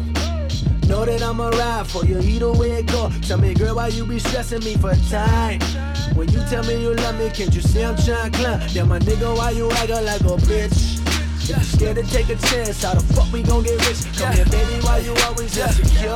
Know 0.86 1.04
that 1.04 1.20
I'ma 1.22 1.48
ride 1.48 1.86
for 1.86 2.04
you 2.04 2.20
either 2.20 2.52
way 2.52 2.70
it 2.78 2.86
go. 2.86 3.10
Tell 3.22 3.38
me, 3.38 3.54
girl, 3.54 3.74
why 3.74 3.88
you 3.88 4.06
be 4.06 4.20
stressing 4.20 4.60
me 4.60 4.76
for 4.76 4.94
time? 5.10 5.60
When 6.14 6.30
you 6.30 6.38
tell 6.48 6.64
me 6.64 6.80
you 6.80 6.94
love 6.94 7.18
me, 7.18 7.28
can't 7.30 7.52
you 7.54 7.60
see 7.60 7.82
I'm 7.82 7.96
trying 7.96 8.30
to 8.30 8.38
climb? 8.38 8.60
Then 8.72 8.88
my 8.88 8.98
nigga, 9.00 9.36
why 9.36 9.50
you 9.50 9.70
acting 9.72 10.04
like 10.04 10.20
a 10.20 10.36
bitch? 10.46 10.95
You 11.46 11.54
scared 11.62 11.94
to 11.94 12.02
take 12.02 12.28
a 12.28 12.34
chance, 12.34 12.82
how 12.82 12.94
the 12.94 13.00
fuck 13.14 13.32
we 13.32 13.40
gon' 13.40 13.62
get 13.62 13.78
rich? 13.86 14.02
Come 14.18 14.34
here, 14.34 14.44
baby, 14.46 14.82
why 14.82 14.98
you 14.98 15.14
always 15.26 15.56
yeah. 15.56 15.68
insecure? 15.68 16.10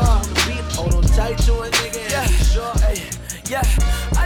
Hold 0.74 0.94
on 0.94 1.02
tight 1.04 1.38
to 1.46 1.54
a 1.60 1.70
nigga 1.70 2.26
be 2.26 2.44
sure. 2.50 2.72
Ay. 2.82 2.98
Yeah, 3.46 3.62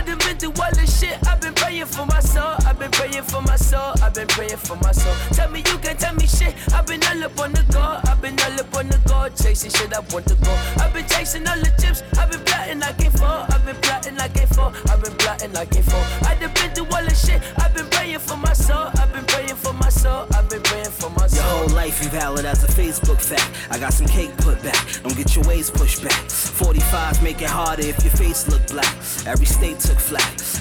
done 0.04 0.18
been 0.18 0.36
through 0.36 0.62
all 0.62 0.70
this 0.72 1.00
shit. 1.00 1.16
I've 1.26 1.40
been 1.40 1.54
praying 1.54 1.86
for 1.86 2.06
my 2.06 2.20
soul. 2.20 2.54
I've 2.66 2.78
been 2.78 2.90
praying 2.90 3.22
for 3.22 3.42
my 3.42 3.56
soul. 3.56 3.92
I've 4.02 4.14
been 4.14 4.28
praying 4.28 4.56
for 4.56 4.76
my 4.76 4.92
soul. 4.92 5.14
Tell 5.32 5.50
me 5.50 5.58
you 5.60 5.78
can 5.78 5.96
tell 5.96 6.14
me 6.14 6.26
shit. 6.26 6.54
I've 6.72 6.86
been 6.86 7.02
all 7.04 7.24
up 7.24 7.40
on 7.40 7.52
the 7.52 7.64
go. 7.72 8.00
I've 8.10 8.20
been 8.20 8.38
all 8.40 8.60
up 8.60 8.74
on 8.76 8.88
the 8.88 8.98
go. 9.08 9.28
Chasing 9.42 9.70
shit 9.70 9.92
I 9.92 10.00
want 10.12 10.26
to 10.26 10.34
go. 10.36 10.52
I've 10.78 10.92
been 10.92 11.06
chasing 11.06 11.46
all 11.48 11.58
the 11.58 11.72
chips. 11.80 12.02
I've 12.18 12.30
been 12.30 12.40
plotting 12.44 12.80
like 12.80 13.00
it 13.00 13.12
for. 13.12 13.24
I've 13.24 13.64
been 13.64 13.76
plotting 13.76 14.16
like 14.16 14.36
it 14.36 14.48
for. 14.54 14.72
I've 14.90 15.02
been 15.02 15.14
plotting 15.14 15.52
like 15.52 15.74
it 15.74 15.84
for. 15.84 16.02
I 16.26 16.36
done 16.40 16.52
been 16.54 16.70
through 16.74 16.96
all 16.96 17.04
this 17.04 17.26
shit. 17.26 17.40
I've 17.58 17.74
been 17.74 17.88
praying 17.90 18.18
for 18.18 18.36
my 18.36 18.52
soul. 18.52 18.90
I've 19.00 19.12
been 19.12 19.24
praying 19.24 19.56
for 19.56 19.72
my 19.72 19.88
soul. 19.88 20.26
I've 20.34 20.48
been 20.48 20.62
praying 20.62 20.90
for 20.90 21.10
my 21.10 21.26
soul. 21.26 21.44
Your 21.44 21.66
whole 21.66 21.76
life 21.76 22.02
invalid 22.02 22.44
as 22.44 22.62
a 22.64 22.68
Facebook 22.68 23.20
fact. 23.20 23.50
I 23.70 23.78
got 23.78 23.92
some 23.92 24.06
cake 24.06 24.36
put 24.38 24.62
back. 24.62 24.78
Don't 25.02 25.16
get 25.16 25.34
your 25.34 25.44
ways 25.44 25.70
pushed 25.70 26.02
back. 26.02 26.30
45 26.30 27.22
make 27.22 27.42
it 27.42 27.48
harder 27.50 27.82
if 27.82 28.02
your 28.04 28.12
face 28.12 28.48
look 28.48 28.66
black. 28.68 28.94
Every 29.26 29.46
state 29.46 29.80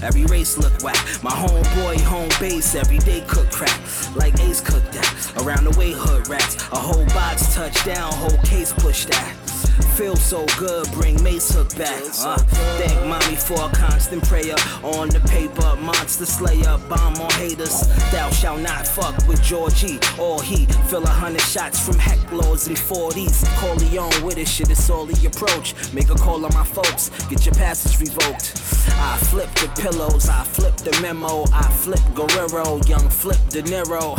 Every 0.04 0.26
race 0.26 0.58
look 0.58 0.84
whack. 0.84 0.98
My 1.24 1.32
homeboy 1.32 2.02
home 2.02 2.30
base 2.40 2.76
every 2.76 3.00
day 3.00 3.22
cook 3.28 3.50
crack. 3.50 3.80
Like 4.16 4.40
Ace 4.42 4.62
cooked 4.62 4.92
that. 4.94 5.34
Around 5.38 5.64
the 5.66 5.80
way 5.80 5.92
hood 5.92 6.28
rats. 6.28 6.56
A 6.72 6.78
whole 6.78 7.06
box 7.08 7.54
touchdown. 7.56 8.12
Whole 8.14 8.38
case 8.44 8.74
push 8.74 9.06
that. 9.06 9.63
Feel 9.96 10.16
so 10.16 10.46
good, 10.58 10.90
bring 10.92 11.22
Mace 11.24 11.54
Hook 11.54 11.76
back. 11.78 12.02
Uh, 12.20 12.38
thank 12.78 13.06
mommy 13.08 13.36
for 13.36 13.54
a 13.54 13.70
constant 13.76 14.24
prayer. 14.24 14.56
On 14.84 15.08
the 15.10 15.20
paper, 15.22 15.76
monster 15.82 16.26
slayer, 16.26 16.78
bomb 16.90 17.16
on 17.16 17.30
haters. 17.32 17.88
Thou 18.12 18.30
shalt 18.32 18.62
not 18.62 18.88
fuck 18.88 19.16
with 19.28 19.42
Georgie 19.44 20.00
or 20.20 20.42
he. 20.42 20.66
Fill 20.88 21.04
a 21.04 21.08
hundred 21.08 21.42
shots 21.42 21.80
from 21.80 21.96
hecklors 21.96 22.68
and 22.68 22.78
40s. 22.78 23.46
Corleone 23.60 24.24
with 24.24 24.38
it, 24.38 24.48
shit, 24.48 24.70
it's 24.70 24.90
all 24.90 25.06
the 25.06 25.28
approach. 25.28 25.76
Make 25.94 26.10
a 26.10 26.16
call 26.16 26.46
on 26.46 26.54
my 26.54 26.64
folks, 26.64 27.10
get 27.28 27.46
your 27.46 27.56
passage 27.56 28.00
revoked. 28.00 28.60
I 28.96 29.18
flip 29.18 29.54
the 29.56 29.70
pillows, 29.82 30.30
I 30.30 30.44
flip 30.44 30.76
the 30.78 30.98
memo, 31.02 31.46
I 31.54 31.64
flip 31.72 32.02
Guerrero, 32.14 32.82
young 32.86 33.10
flip 33.10 33.40
De 33.50 33.62
Niro. 33.64 34.18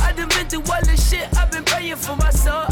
I 0.00 0.12
been 0.42 0.48
through 0.48 0.72
all 0.72 0.80
this 0.82 1.10
shit. 1.10 1.28
I've 1.36 1.50
been 1.50 1.64
praying 1.64 1.96
for 1.96 2.16
my 2.16 2.30
soul 2.30 2.64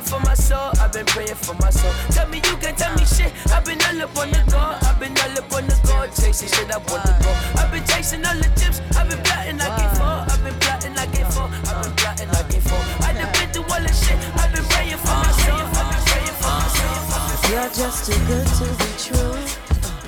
praying 0.00 0.20
for 0.20 0.26
my 0.26 0.34
soul, 0.34 0.70
I've 0.80 0.92
been 0.92 1.06
praying 1.06 1.34
for 1.34 1.54
my 1.54 1.70
soul. 1.70 1.92
Tell 2.10 2.28
me 2.28 2.38
you 2.38 2.56
can 2.56 2.74
tell 2.74 2.94
me 2.96 3.04
shit, 3.04 3.32
I've 3.52 3.64
been 3.64 3.80
all 3.82 4.02
up 4.02 4.16
on 4.16 4.30
the 4.30 4.42
go, 4.50 4.58
I've 4.58 4.98
been 4.98 5.16
all 5.18 5.38
up 5.38 5.52
on 5.52 5.66
the 5.66 5.76
go, 5.84 6.06
chasing 6.14 6.48
shit 6.48 6.70
up 6.70 6.90
on 6.90 7.00
the 7.04 7.14
go. 7.22 7.30
I've 7.60 7.70
been 7.70 7.84
chasing 7.84 8.24
all 8.24 8.36
the 8.36 8.48
tips, 8.56 8.80
I've 8.96 9.08
been 9.08 9.20
plotting, 9.22 9.58
like 9.58 9.76
can't 9.76 10.00
I've 10.00 10.42
been 10.44 10.54
plotting, 10.60 10.94
like 10.94 11.12
can't 11.12 11.36
I've 11.36 11.82
been 11.82 11.94
plotting, 11.96 12.28
like 12.28 12.48
can't 12.48 12.64
fall. 12.64 12.84
I 13.04 13.12
done 13.12 13.32
been 13.32 13.48
through 13.52 13.68
all 13.72 13.82
the 13.82 13.92
shit, 13.92 14.18
I've 14.40 14.52
been 14.52 14.64
praying 14.72 15.00
for 15.04 15.16
my 15.20 15.32
soul, 15.44 15.60
I've 15.60 15.88
been 15.92 16.04
praying 16.08 16.36
for 16.40 16.54
my 16.56 16.68
soul. 16.76 17.50
You're 17.50 17.72
just 17.74 17.98
too 18.06 18.20
good 18.26 18.48
to 18.60 18.66
be 18.80 18.90
true. 18.96 19.36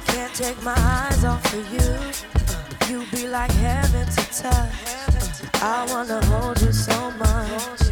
Can't 0.08 0.32
take 0.34 0.62
my 0.62 0.76
eyes 0.76 1.24
off 1.24 1.44
of 1.52 1.64
you. 1.72 1.90
You 2.88 3.06
be 3.10 3.26
like 3.26 3.50
heaven 3.52 4.06
to 4.06 4.22
touch. 4.30 4.72
I 5.62 5.86
wanna 5.90 6.24
hold 6.26 6.60
you 6.60 6.72
so 6.72 7.10
much. 7.12 7.91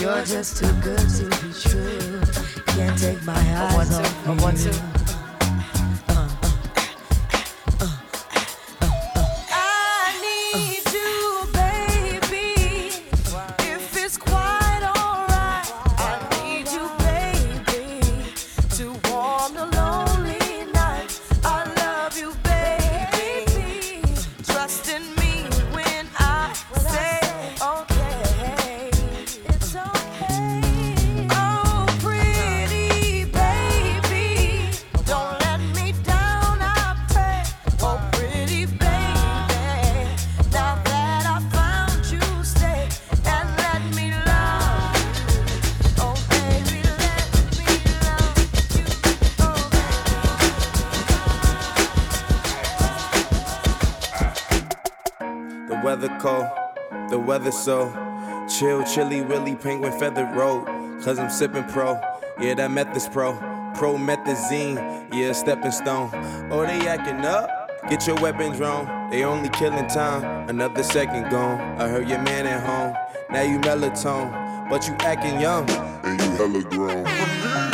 You're 0.00 0.24
just 0.24 0.58
too 0.58 0.72
good 0.82 0.98
to 0.98 1.24
be 1.24 1.52
true. 1.52 2.20
Can't 2.66 2.98
take 2.98 3.24
my 3.24 3.32
eyes 3.32 3.98
off 3.98 4.28
of 4.28 4.64
you. 4.64 5.03
Cold, 56.24 56.48
the 57.10 57.18
weather 57.18 57.52
so 57.52 57.92
chill, 58.48 58.82
chilly, 58.84 59.20
willy, 59.20 59.54
penguin 59.54 59.92
feathered 59.98 60.34
road. 60.34 60.64
Cause 61.02 61.18
I'm 61.18 61.28
sipping 61.28 61.64
pro, 61.64 62.00
yeah, 62.40 62.54
that 62.54 62.70
meth 62.70 62.96
is 62.96 63.06
pro. 63.06 63.34
Promethazine, 63.76 65.12
yeah, 65.12 65.32
stepping 65.32 65.70
stone. 65.70 66.08
Oh, 66.50 66.64
they 66.64 66.88
acting 66.88 67.26
up? 67.26 67.70
Get 67.90 68.06
your 68.06 68.16
weapons 68.22 68.58
wrong. 68.58 69.10
They 69.10 69.24
only 69.24 69.50
killing 69.50 69.86
time, 69.86 70.48
another 70.48 70.82
second 70.82 71.28
gone. 71.28 71.60
I 71.78 71.88
heard 71.88 72.08
your 72.08 72.22
man 72.22 72.46
at 72.46 72.64
home, 72.64 72.96
now 73.30 73.42
you 73.42 73.58
melatonin, 73.58 74.70
but 74.70 74.88
you 74.88 74.94
acting 75.00 75.38
young. 75.38 75.68
And 76.04 76.18
you 76.18 76.30
hella 76.38 76.62
grown. 76.70 77.73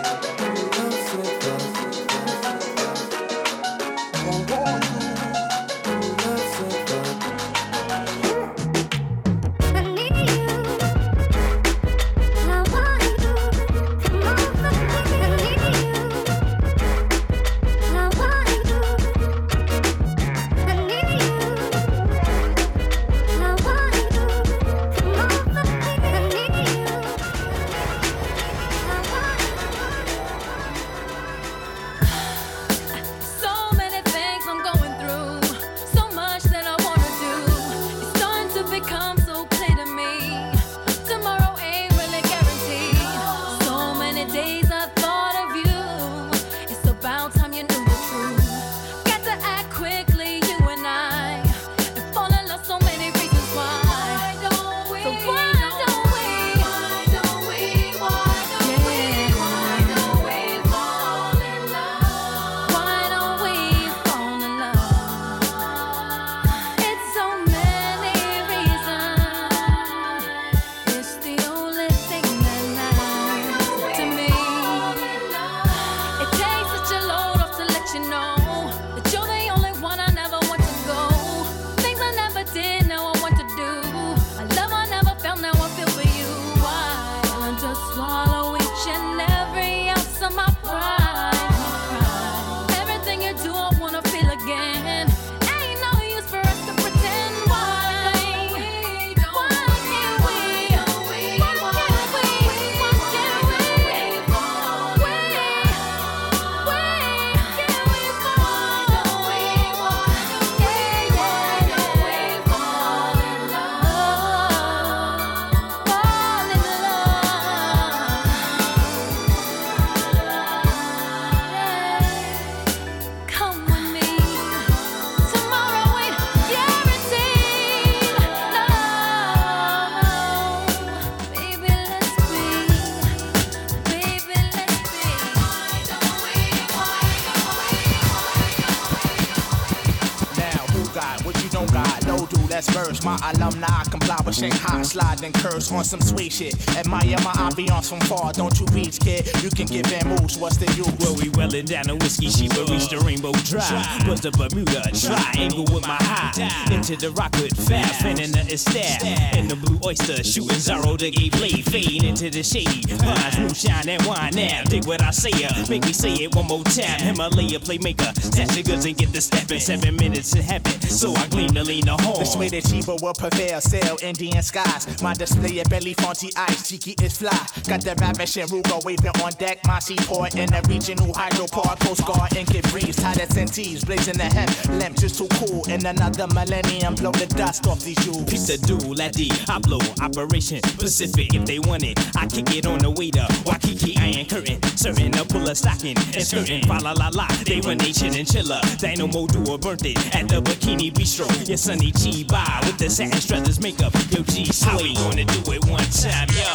And 145.23 145.33
curse 145.33 145.71
on 145.71 145.83
some 145.83 146.01
sweet 146.01 146.31
shit. 146.31 146.55
Admire 146.77 147.17
my 147.23 147.33
ambiance 147.47 147.89
from 147.89 147.99
far, 148.01 148.33
don't 148.33 148.59
you 148.59 148.65
reach, 148.67 148.99
kid? 148.99 149.27
You 149.43 149.49
can 149.49 149.67
get 149.67 149.85
them 149.85 150.09
moves, 150.09 150.37
what's 150.37 150.57
the 150.57 150.65
use? 150.73 150.91
Well, 150.99 151.15
we 151.15 151.29
welling 151.29 151.65
down 151.65 151.87
the 151.87 151.95
whiskey, 151.95 152.29
she 152.29 152.47
will 152.49 152.67
reach 152.67 152.89
the 152.89 152.99
rainbow 152.99 153.31
drive. 153.45 153.85
Put 154.05 154.21
the 154.21 154.31
Bermuda 154.31 154.81
triangle 154.93 155.65
with 155.73 155.87
my 155.87 155.97
high. 155.99 156.31
Into 156.73 156.95
the 156.95 157.11
rockwood 157.11 157.55
fast, 157.55 157.99
spinning 157.99 158.31
the 158.31 158.43
estab. 158.49 159.35
In 159.35 159.47
the 159.47 159.55
blue 159.55 159.79
oyster, 159.85 160.23
shooting 160.23 160.57
Zorro 160.57 160.97
the 160.97 161.11
gay 161.11 161.29
blade. 161.29 161.65
Fade 161.65 162.03
into 162.03 162.29
the 162.29 162.43
shady. 162.43 162.81
Vines, 162.95 163.37
moonshine, 163.39 163.89
and 163.89 164.05
wine 164.05 164.33
now. 164.35 164.63
Dig 164.65 164.85
what 164.85 165.01
I 165.01 165.11
say, 165.11 165.31
uh, 165.43 165.65
make 165.69 165.85
me 165.85 165.93
say 165.93 166.13
it 166.13 166.35
one 166.35 166.47
more 166.47 166.63
time. 166.63 166.99
Himalaya 167.01 167.59
playmaker, 167.59 168.15
stash 168.21 168.55
the 168.55 168.63
goods 168.63 168.85
and 168.85 168.97
get 168.97 169.11
the 169.11 169.21
stepping. 169.21 169.59
Seven 169.59 169.95
minutes 169.95 170.35
in 170.35 170.41
heaven, 170.41 170.79
so 170.81 171.13
I 171.15 171.27
glean 171.27 171.53
to 171.53 171.63
lean 171.63 171.85
the 171.85 171.97
home. 171.97 172.19
This 172.19 172.35
way 172.35 172.49
the 172.49 172.61
cheaper 172.61 172.95
will 173.01 173.13
prevail, 173.13 173.61
sail 173.61 173.97
Indian 174.01 174.41
skies. 174.41 175.01
My 175.01 175.10
display 175.13 175.59
of 175.59 175.69
belly 175.69 175.95
fonty 175.95 176.31
ice, 176.37 176.69
cheeky 176.69 176.95
is 177.03 177.17
fly. 177.17 177.37
Got 177.67 177.81
the 177.81 177.95
ravishing 177.99 178.47
Ruger 178.47 178.83
waving 178.85 179.21
on 179.23 179.31
deck. 179.33 179.59
My 179.65 179.79
seaport 179.79 180.35
in 180.35 180.49
the 180.49 180.61
regional 180.69 181.13
hydroport. 181.13 181.79
Coast 181.81 182.05
Guard 182.05 182.35
and 182.37 182.47
get 182.47 182.69
breeze. 182.71 182.95
Tied 182.95 183.19
at 183.19 183.29
centis, 183.29 183.85
blazing 183.85 184.17
the 184.17 184.25
hem. 184.25 184.47
Lamp 184.79 184.97
just 184.97 185.17
too 185.17 185.27
cool. 185.39 185.63
In 185.69 185.85
another 185.85 186.27
millennium, 186.27 186.95
blow 186.95 187.11
the 187.11 187.27
dust 187.27 187.67
off 187.67 187.79
these 187.81 187.97
jewels. 188.05 188.29
Piece 188.29 188.49
of 188.49 188.61
at 188.99 189.13
the 189.13 189.31
I 189.49 189.59
blow 189.59 189.79
Operation 190.01 190.61
Pacific 190.77 191.33
if 191.33 191.45
they 191.45 191.59
want 191.59 191.83
it. 191.83 191.97
I 192.15 192.27
kick 192.27 192.53
it 192.55 192.65
on 192.65 192.79
the 192.79 192.91
waiter. 192.91 193.25
Waikiki 193.45 193.97
iron 193.97 194.25
curtain. 194.25 194.61
Certain 194.77 195.11
to 195.11 195.25
pull 195.25 195.49
a 195.49 195.55
stocking 195.55 195.97
and 195.97 196.23
skirting. 196.23 196.63
Fa 196.67 196.79
la 196.81 196.93
la 196.93 197.09
la. 197.13 197.27
They 197.45 197.59
run 197.61 197.77
they 197.77 197.93
and 198.07 198.27
chiller. 198.27 198.61
Dynamo 198.77 199.27
duo 199.27 199.57
burnt 199.57 199.85
it 199.85 199.97
at 200.15 200.27
the 200.29 200.41
Bikini 200.41 200.91
Bistro. 200.91 201.27
Your 201.47 201.57
sunny 201.57 201.91
G 201.91 202.23
by 202.23 202.61
with 202.65 202.77
the 202.77 202.89
satin 202.89 203.19
struthers 203.19 203.59
makeup. 203.59 203.93
Yo 204.09 204.23
G 204.23 204.51
we 204.81 204.93
gonna 205.01 205.25
do 205.25 205.51
it 205.51 205.65
one 205.65 205.83
time, 205.89 206.29
yo? 206.29 206.53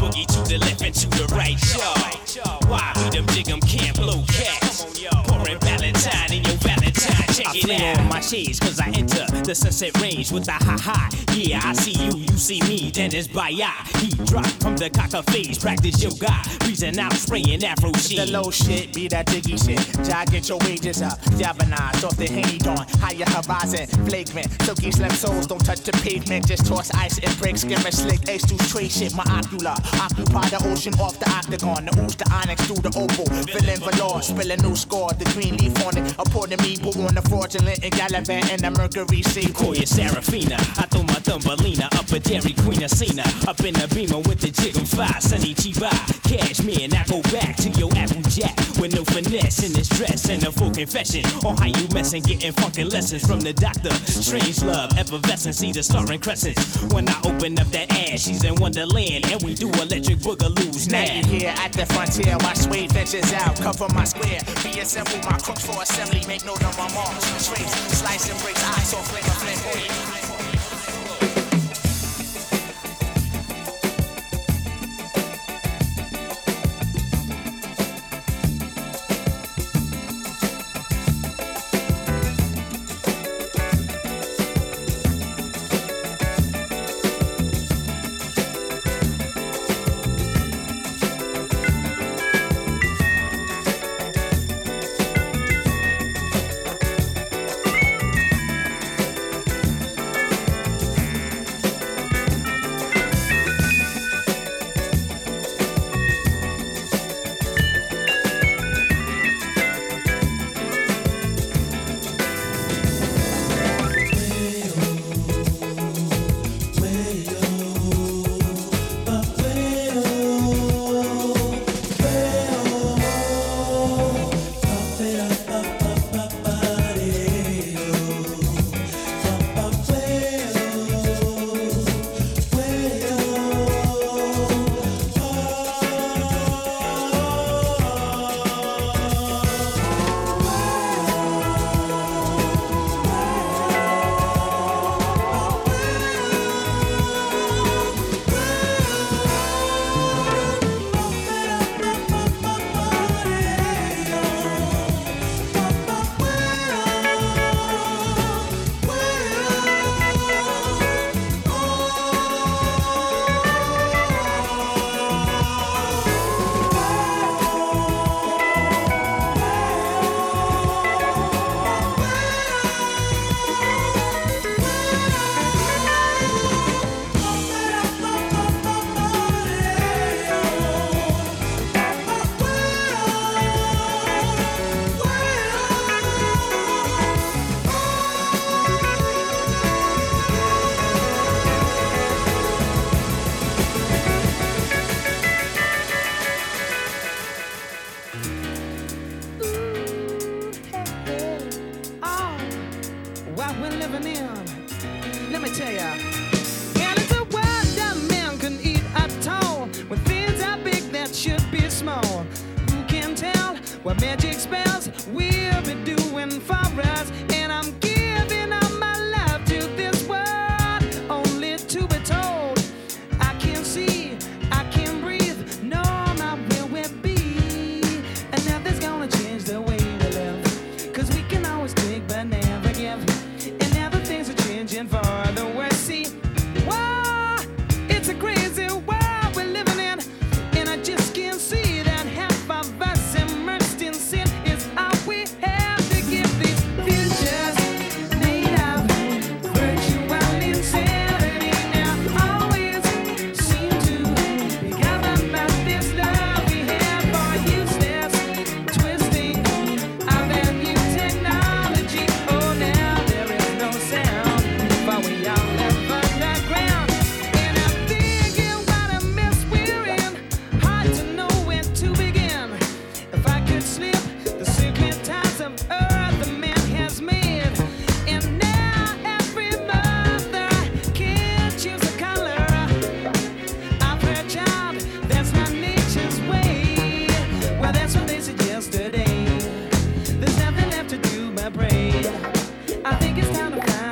Boogie 0.00 0.26
to 0.26 0.40
the 0.48 0.58
left 0.58 0.82
and 0.82 0.94
to 0.94 1.06
the 1.10 1.26
right, 1.34 1.58
yo. 1.76 2.68
Why 2.68 2.92
we 2.96 3.10
them 3.10 3.26
dig 3.26 3.48
'em 3.50 3.60
can't 3.60 3.96
blow 3.96 4.22
cats? 4.28 4.86
Pouring 5.26 5.58
Valentine 5.60 6.32
in 6.32 6.44
your 6.44 6.56
Valentine. 6.58 7.26
Check 7.34 7.46
I 7.46 7.56
it 7.56 7.62
fling 7.64 7.82
out. 7.82 7.98
on 8.00 8.08
my 8.08 8.20
shades 8.20 8.58
cause 8.60 8.80
I 8.80 8.88
enter 8.88 9.26
the 9.44 9.54
sunset 9.54 10.00
range 10.00 10.32
with 10.32 10.44
the 10.44 10.52
ha 10.52 10.76
ha. 10.80 11.08
Yeah, 11.34 11.60
I 11.64 11.72
see 11.72 11.92
you, 11.92 12.12
you 12.18 12.36
see 12.36 12.60
me, 12.62 12.90
then 12.90 13.14
it's 13.14 13.28
by 13.28 13.50
He 13.50 14.10
drop 14.24 14.46
from 14.60 14.76
the 14.76 14.90
cocker 14.90 15.22
phase, 15.30 15.58
practice 15.58 16.02
yoga, 16.02 16.34
breezing 16.60 16.98
out, 16.98 17.12
spraying 17.12 17.64
afro 17.64 17.92
shit. 17.92 18.26
The 18.26 18.32
low 18.32 18.50
shit, 18.50 18.92
be 18.92 19.08
that 19.08 19.26
diggy 19.26 19.56
shit. 19.64 19.80
Try 20.04 20.24
get 20.26 20.48
your 20.48 20.58
wages 20.66 21.00
up. 21.02 21.20
Javanized 21.38 22.04
off 22.04 22.16
the 22.16 22.26
henny 22.26 22.58
dawn. 22.58 22.84
Higher 23.00 23.24
horizon, 23.28 23.86
flagrant. 24.06 24.48
Silky 24.62 24.90
slim 24.90 25.10
souls 25.10 25.46
don't 25.46 25.64
touch 25.64 25.80
the 25.80 25.92
pavement. 25.92 26.46
Just 26.46 26.66
toss 26.66 26.90
ice 26.94 27.18
and 27.18 27.30
bricks. 27.58 27.78
Skimming 27.78 27.92
slick. 27.92 28.28
Ace 28.28 28.42
to 28.46 28.62
straight 28.64 28.90
shit. 28.90 29.14
My 29.14 29.24
ocular. 29.30 29.74
Occupy 30.00 30.48
the 30.48 30.62
ocean 30.66 30.94
off 31.00 31.18
the 31.18 31.28
octagon. 31.30 31.84
The 31.86 32.02
ooze, 32.02 32.16
the 32.16 32.28
onyx 32.32 32.66
through 32.66 32.82
the 32.82 32.92
opal. 32.96 33.26
Filling 33.46 33.80
velour. 33.80 34.20
A 34.48 34.56
new 34.62 34.76
score. 34.76 35.12
The 35.12 35.24
green 35.34 35.56
leaf 35.56 35.74
on 35.84 35.96
it. 35.96 36.14
A 36.18 36.24
pour 36.24 36.46
to 36.46 36.56
me. 36.62 36.76
On 36.78 37.14
the 37.14 37.22
fraudulent 37.28 37.84
and 37.84 37.92
gallivant 37.92 38.50
in 38.52 38.60
the 38.60 38.70
Mercury 38.70 39.22
Sea. 39.22 39.52
Call 39.52 39.74
Serafina. 39.74 40.56
I 40.56 40.86
throw 40.88 41.02
my 41.02 41.20
Thumbelina 41.20 41.88
up 41.98 42.10
a 42.10 42.18
Dairy 42.18 42.54
Queen 42.64 42.82
of 42.82 42.90
Cena. 42.90 43.22
Up 43.46 43.60
in 43.60 43.74
the 43.74 43.88
beamer 43.94 44.18
with 44.20 44.40
the 44.40 44.50
jig 44.50 44.76
and 44.76 44.88
fire. 44.88 45.20
Sonny 45.20 45.54
Chiba. 45.54 45.90
Cashmere. 46.24 46.88
Now 46.88 47.04
go 47.04 47.22
back 47.30 47.56
to 47.56 47.70
your 47.70 47.90
Apple 47.96 48.22
Jack. 48.30 48.56
With 48.80 48.94
no 48.94 49.04
finesse 49.04 49.64
in 49.64 49.72
this 49.72 49.88
dress. 49.88 50.28
And 50.28 50.44
a 50.44 50.52
full 50.52 50.70
confession 50.70 51.24
on 51.44 51.56
how 51.56 51.66
you 51.66 51.86
messin'. 51.92 52.22
Getting 52.22 52.52
funkin' 52.52 52.92
lessons 52.92 53.26
from 53.26 53.40
the 53.40 53.52
doctor. 53.52 53.92
Strange 54.06 54.62
love. 54.62 54.96
Effervescent. 54.98 55.54
See 55.54 55.72
the 55.72 55.82
starring 55.82 56.20
crescents. 56.20 56.82
When 56.92 57.08
I 57.08 57.20
open 57.24 57.47
up 57.56 57.68
that 57.68 57.90
ass, 57.92 58.26
she's 58.26 58.42
in 58.42 58.56
Wonderland. 58.56 59.30
And 59.30 59.40
we 59.42 59.54
do 59.54 59.70
electric 59.70 60.18
boogaloos 60.18 60.90
Now 60.90 61.04
now. 61.04 61.14
you 61.14 61.38
here 61.38 61.54
at 61.56 61.72
the 61.72 61.86
frontier, 61.86 62.36
my 62.42 62.52
suede 62.54 62.90
ventures 62.90 63.32
out, 63.32 63.56
cover 63.56 63.86
my 63.94 64.04
square. 64.04 64.40
Reassemble 64.64 65.18
my 65.30 65.38
crooks 65.38 65.64
for 65.64 65.80
assembly, 65.80 66.26
make 66.26 66.44
note 66.44 66.62
of 66.64 66.76
my 66.76 66.92
marks. 66.92 67.46
Trace, 67.46 67.72
slice 67.96 68.28
and 68.30 68.40
breaks, 68.42 68.64
eyes 68.64 68.94
off 68.94 69.27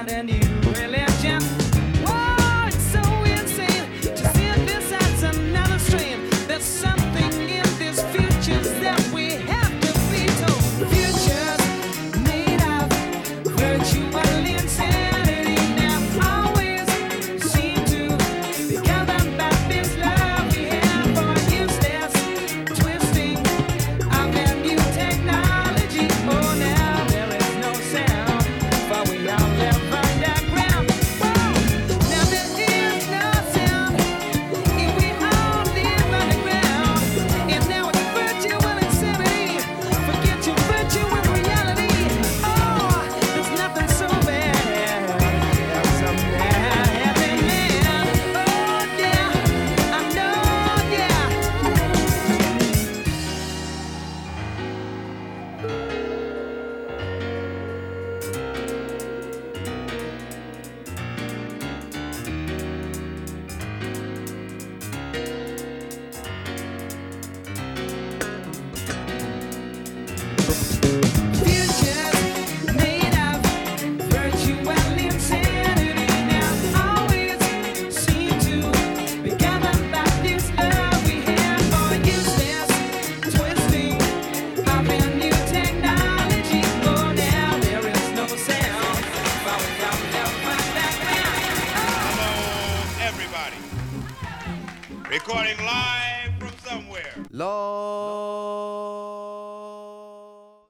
and 0.08 0.30
you 0.30 0.45